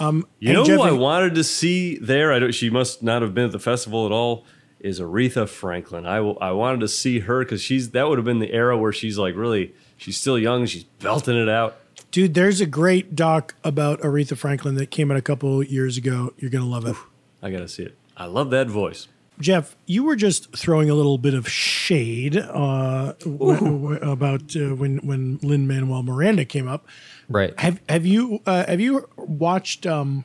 [0.00, 2.32] Um, You know Jeff, who I wanted to see there?
[2.32, 2.52] I don't.
[2.52, 4.44] She must not have been at the festival at all.
[4.80, 6.06] Is Aretha Franklin?
[6.06, 8.76] I w- I wanted to see her because she's that would have been the era
[8.78, 10.66] where she's like really she's still young.
[10.66, 11.76] She's belting it out.
[12.10, 16.32] Dude, there's a great doc about Aretha Franklin that came out a couple years ago.
[16.38, 16.96] You're going to love it.
[17.42, 17.96] I gotta see it.
[18.16, 19.08] I love that voice.
[19.40, 24.74] Jeff, you were just throwing a little bit of shade uh, w- w- about uh,
[24.74, 26.86] when when Lin Manuel Miranda came up.
[27.28, 27.56] Right.
[27.60, 30.24] Have have you uh, have you watched um,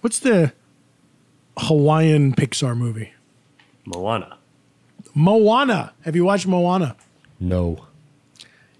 [0.00, 0.52] what's the
[1.58, 3.12] Hawaiian Pixar movie?
[3.84, 4.38] Moana.
[5.14, 5.92] Moana.
[6.04, 6.96] Have you watched Moana?
[7.40, 7.86] No.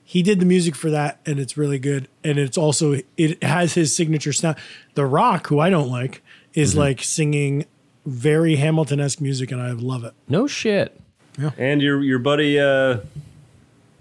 [0.05, 2.09] He did the music for that, and it's really good.
[2.23, 4.57] And it's also it has his signature sound.
[4.95, 6.23] The Rock, who I don't like,
[6.55, 7.65] is like singing
[8.05, 10.15] very Hamilton esque music, and I love it.
[10.29, 10.99] No shit.
[11.39, 11.51] Yeah.
[11.59, 12.99] And your your buddy uh,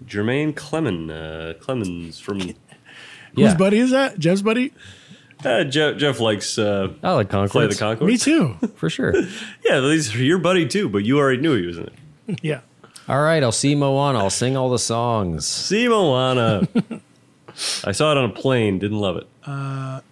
[0.06, 2.54] Jemaine Clemens uh, Clemens from Yeah.
[3.34, 4.18] Whose buddy is that?
[4.18, 4.72] Jeff's buddy?
[5.44, 5.96] Uh, Jeff.
[5.96, 8.08] Jeff likes uh, I like play the Concord.
[8.08, 8.54] Me too.
[8.76, 9.14] for sure.
[9.64, 11.92] Yeah, he's your buddy too, but you already knew he was in it.
[12.42, 12.60] yeah.
[13.08, 14.18] All right, I'll see Moana.
[14.18, 15.46] I'll sing all the songs.
[15.46, 16.68] See Moana.
[17.84, 18.78] I saw it on a plane.
[18.78, 19.26] Didn't love it.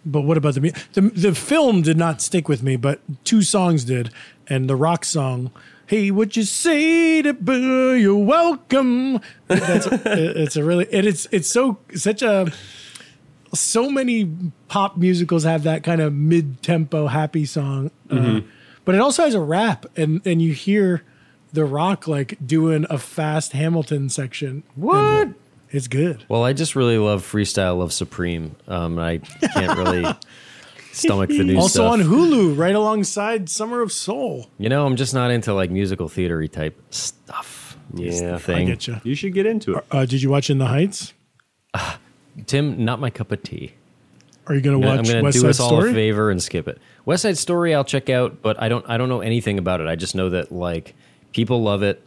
[0.06, 3.42] But what about the mu- the the film did not stick with me, but two
[3.42, 4.10] songs did,
[4.48, 5.50] and the rock song.
[5.86, 7.94] Hey, what you say to boo?
[7.94, 9.20] You're welcome.
[9.48, 12.50] That's it's a really and it's it's so such a
[13.54, 14.30] so many
[14.68, 18.40] pop musicals have that kind of mid tempo happy song, uh,
[18.84, 21.02] but it also has a rap, and and you hear
[21.52, 24.62] the rock like doing a fast Hamilton section.
[24.74, 24.96] What?
[24.96, 25.34] And
[25.70, 26.24] it's good.
[26.28, 28.56] Well, I just really love Freestyle Love Supreme.
[28.68, 29.18] Um, I
[29.54, 30.04] can't really
[30.92, 31.62] stomach the new stuff.
[31.62, 31.92] Also stuff.
[31.92, 34.48] on Hulu, right alongside Summer of Soul.
[34.58, 37.76] you know, I'm just not into like musical theatery type stuff.
[37.94, 39.00] Yeah, I the I get you.
[39.04, 39.84] You should get into it.
[39.90, 41.12] Uh, did you watch In the Heights?
[42.46, 43.74] Tim, not my cup of tea.
[44.46, 44.98] Are you going to watch?
[44.98, 45.90] I'm gonna do Side us all Story?
[45.90, 46.78] a favor and skip it.
[47.06, 48.84] West Side Story, I'll check out, but I don't.
[48.88, 49.86] I don't know anything about it.
[49.86, 50.94] I just know that like
[51.32, 52.02] people love it.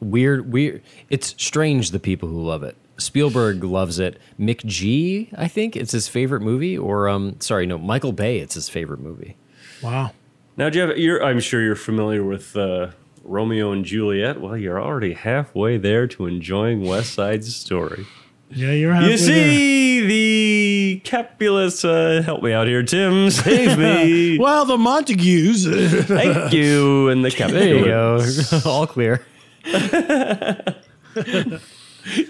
[0.00, 0.82] Weird, weird.
[1.08, 2.76] It's strange the people who love it.
[2.96, 4.18] Spielberg loves it.
[4.38, 8.38] McG, I think it's his favorite movie, or um, sorry, no, Michael Bay.
[8.38, 9.36] It's his favorite movie.
[9.82, 10.12] Wow.
[10.56, 12.90] Now, Jeff, you're, I'm sure you're familiar with uh,
[13.24, 14.40] Romeo and Juliet.
[14.40, 18.06] Well, you're already halfway there to enjoying West Side Story.
[18.52, 23.30] Yeah, you're halfway You see, the Capulets, uh, help me out here, Tim.
[23.30, 24.36] Save me.
[24.36, 24.40] there.
[24.42, 25.66] Well, the Montagues.
[26.06, 27.08] Thank you.
[27.10, 27.64] And the Capulets.
[27.64, 28.20] There you go,
[28.70, 29.24] all clear.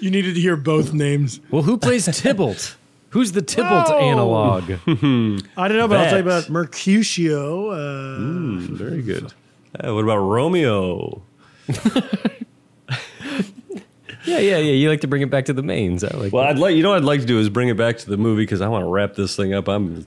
[0.00, 1.40] you needed to hear both names.
[1.50, 2.76] Well, who plays Tybalt?
[3.10, 3.98] Who's the Tybalt Oh.
[3.98, 4.64] analog?
[5.56, 6.38] I don't know, but I'll tell you That.
[6.38, 7.70] about Mercutio.
[7.70, 9.32] Uh, Very good.
[9.78, 11.22] Uh, what about Romeo?
[14.24, 14.72] Yeah, yeah, yeah.
[14.72, 16.04] You like to bring it back to the mains.
[16.04, 16.32] I like.
[16.32, 16.50] Well, that.
[16.50, 18.16] I'd like you know what I'd like to do is bring it back to the
[18.16, 19.68] movie because I want to wrap this thing up.
[19.68, 20.06] I'm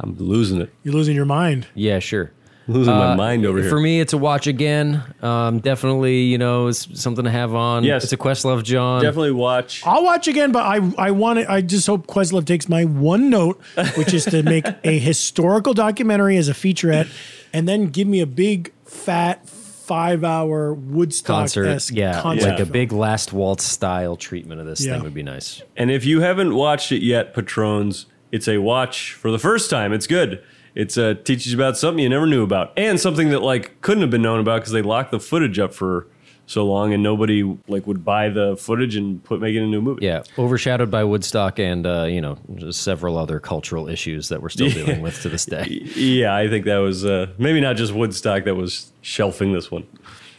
[0.00, 1.66] I'm losing it, you're losing your mind.
[1.74, 2.32] yeah, sure.
[2.66, 3.68] losing my Uh, mind over here.
[3.68, 5.02] For me, it's a watch again.
[5.22, 7.84] Um, definitely, you know, it's something to have on.
[7.84, 8.04] Yes.
[8.04, 9.02] it's a Questlove John.
[9.02, 9.82] definitely watch.
[9.86, 11.48] I'll watch again, but I I want it.
[11.48, 13.60] I just hope Questlove takes my one note,
[13.96, 17.08] which is to make a historical documentary as a featurette,
[17.52, 19.46] and then give me a big fat
[19.86, 21.90] five hour Woodstock concert.
[21.90, 24.94] Yeah, concert like a big Last Waltz style treatment of this Yeah.
[24.94, 25.62] thing would be nice.
[25.76, 29.92] And if you haven't watched it yet, Patrons, it's a watch for the first time.
[29.92, 30.42] It's good.
[30.74, 34.00] It's uh, teaches you about something you never knew about, and something that like couldn't
[34.00, 36.08] have been known about because they locked the footage up for
[36.46, 39.80] so long, and nobody like would buy the footage and put make it a new
[39.80, 40.04] movie.
[40.04, 44.50] Yeah, overshadowed by Woodstock and uh, you know just several other cultural issues that we're
[44.50, 45.66] still dealing with to this day.
[45.96, 46.34] yeah.
[46.34, 49.86] I think that was uh, maybe not just Woodstock that was shelving this one.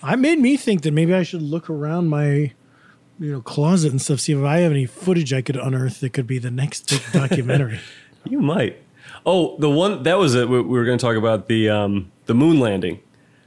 [0.04, 2.54] I made me think that maybe I should look around my
[3.20, 6.12] you know closet and stuff, see if I have any footage I could unearth that
[6.12, 7.80] could be the next big documentary.
[8.26, 8.82] You might.
[9.26, 10.50] Oh, the one that was it.
[10.50, 13.00] We we were going to talk about the um, the moon landing.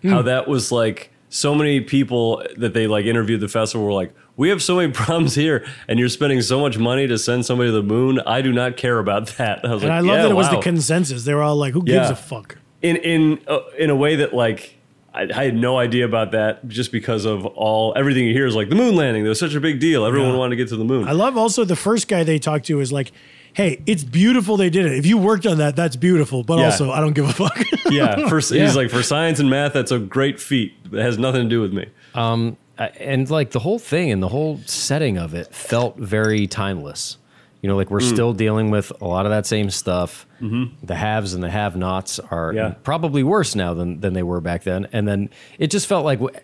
[0.04, 4.14] How that was like so many people that they like interviewed the festival were like,
[4.36, 7.68] "We have so many problems here, and you're spending so much money to send somebody
[7.70, 8.20] to the moon.
[8.26, 10.34] I do not care about that." I was And like, I love "Yeah, that it
[10.34, 11.24] was the consensus.
[11.24, 12.12] They were all like, "Who gives Yeah.
[12.12, 14.77] a fuck?" in in uh, in a way that like
[15.18, 18.54] I, I had no idea about that just because of all everything you hear is
[18.54, 19.24] like the moon landing.
[19.24, 20.04] There was such a big deal.
[20.06, 20.36] Everyone Yeah.
[20.38, 21.08] wanted to get to the moon.
[21.08, 23.10] I love also the first guy they talked to is like,
[23.52, 24.92] "Hey, it's beautiful they did it.
[24.92, 26.44] If you worked on that, that's beautiful.
[26.44, 26.66] But Yeah.
[26.66, 27.58] also, I don't give a fuck."
[27.90, 28.64] yeah, for, Yeah.
[28.64, 30.72] he's like for science and math, that's a great feat.
[30.92, 31.86] It has nothing to do with me.
[32.14, 36.46] Um, I- and like the whole thing and the whole setting of it felt very
[36.46, 37.18] timeless.
[37.62, 37.92] You know, like Mm.
[37.92, 40.26] we're still dealing with a lot of that same stuff.
[40.40, 42.56] The haves and the have-nots are Mm-hmm.
[42.56, 42.74] Yeah.
[42.84, 44.86] probably worse now than than they were back then.
[44.92, 46.38] And then it just felt like w-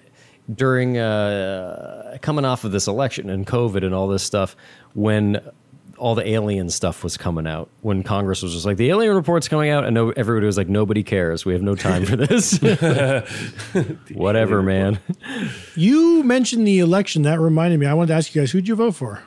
[0.53, 4.57] during uh, coming off of this election and COVID and all this stuff,
[4.95, 5.41] when
[5.97, 9.47] all the alien stuff was coming out, when Congress was just like the alien report's
[9.47, 11.45] coming out, and no, everybody was like, nobody cares.
[11.47, 12.59] We have no time for this.
[14.13, 14.99] Whatever, man.
[15.77, 17.23] you mentioned the election.
[17.23, 17.87] That reminded me.
[17.87, 19.23] I wanted to ask you guys, who'd you vote for?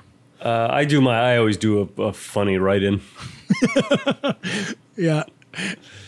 [0.47, 1.33] Uh, I do my.
[1.33, 3.01] I always do a, a funny write-in.
[4.97, 5.23] Yeah.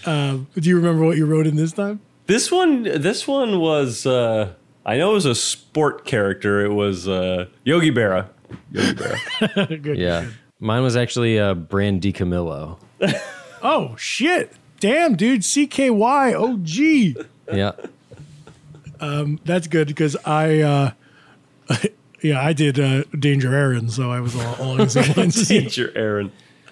[0.06, 2.00] Um, do you remember what you wrote in this time?
[2.26, 2.84] This one.
[2.84, 4.06] This one was.
[4.06, 4.54] Uh,
[4.86, 6.66] I know it was a sport character.
[6.66, 8.30] It was uh, Yogi Berra.
[8.72, 9.82] Yogi Berra.
[9.84, 9.98] Good.
[9.98, 10.30] Yeah.
[10.60, 12.80] Mine was actually uh, Brandon DiCamillo.
[13.62, 14.54] Oh shit!
[14.80, 15.42] Damn, dude.
[15.42, 17.26] CKY OG.
[17.54, 17.74] Yeah.
[19.44, 20.92] That's good because I, uh,
[22.22, 25.62] yeah, I did uh, Danger Ehren, so I was all, all against you.
[25.62, 26.32] Danger Ehren.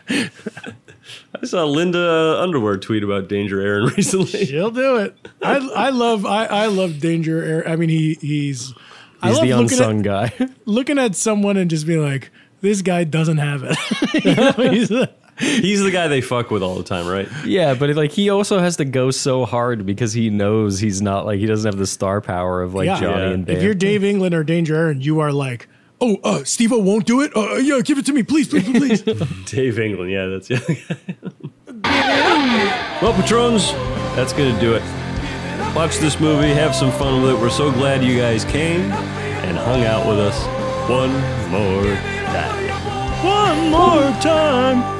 [0.10, 4.46] I saw Linda Underwear tweet about Danger Ehren recently.
[4.46, 5.16] She'll do it.
[5.42, 7.70] I I love I, I love Danger Ehren.
[7.72, 8.74] I mean, he he's.
[9.22, 10.48] I He's love the looking unsung at, guy.
[10.66, 12.30] looking at someone and just being like,
[12.62, 14.24] this guy doesn't have it.
[14.24, 15.10] You know, he's a-
[15.40, 17.28] He's the guy they fuck with all the time, right?
[17.46, 21.26] yeah, but like he also has to go so hard because he knows he's not
[21.26, 23.00] like he doesn't have the star power of like yeah.
[23.00, 23.30] Johnny Yeah.
[23.32, 23.58] and Bam.
[23.58, 25.68] If you're Dave England or Danger Ehren, you are like
[26.02, 27.36] oh, uh, Steve O won't do it.
[27.36, 29.02] Uh, yeah, give it to me, please, please, please.
[29.46, 30.12] Dave England.
[30.12, 30.60] Yeah, that's yeah.
[33.02, 33.72] well, patrons,
[34.16, 34.84] that's gonna do it.
[35.76, 37.40] Watch this movie, have some fun with it.
[37.40, 40.38] We're so glad you guys came and hung out with us
[40.90, 41.12] one
[41.52, 41.96] more
[42.34, 42.68] time.
[43.24, 44.97] One more time.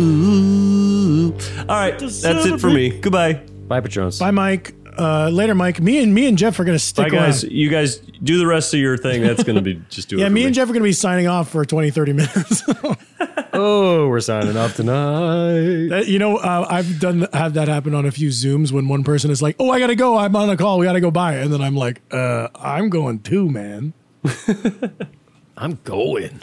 [0.00, 1.32] Ooh.
[1.60, 2.98] All right, that's it for me.
[3.00, 3.34] Goodbye.
[3.68, 4.18] Bye, Patrons.
[4.18, 4.74] Bye, Mike.
[4.98, 5.80] Uh, later, Mike.
[5.80, 7.44] Me and me and Jeff are gonna stick Bye, guys.
[7.44, 7.52] around.
[7.52, 9.22] You guys do the rest of your thing.
[9.22, 10.20] That's gonna be just do it.
[10.20, 12.62] Yeah, for me and Jeff are gonna be signing off for 20, 30 minutes.
[13.52, 15.88] oh, we're signing off tonight.
[15.88, 19.04] That- you know, uh, I've done have that happen on a few Zooms when one
[19.04, 20.16] person is like, "Oh, I gotta go.
[20.16, 20.78] I'm on a call.
[20.78, 23.92] We gotta go by," and then I'm like, uh, "I'm going too, man."
[25.58, 26.40] I'm going.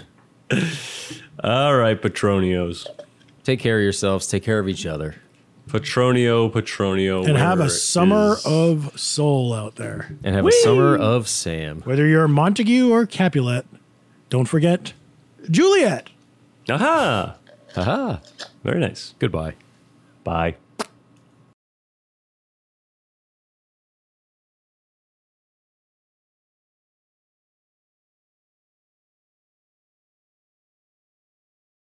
[1.43, 2.87] All right, Petronios.
[3.43, 4.27] Take care of yourselves.
[4.27, 5.15] Take care of each other.
[5.69, 7.25] Petronio, Petronio.
[7.27, 10.15] And have a summer is- of soul out there.
[10.23, 11.81] And have a summer of Sam.
[11.81, 13.65] Whether you're Montague or Capulet,
[14.29, 14.93] don't forget
[15.49, 16.09] Juliet.
[16.69, 17.35] Aha!
[17.75, 18.17] Haha.
[18.63, 19.15] Very nice.
[19.19, 19.55] Goodbye.
[20.23, 20.55] Bye.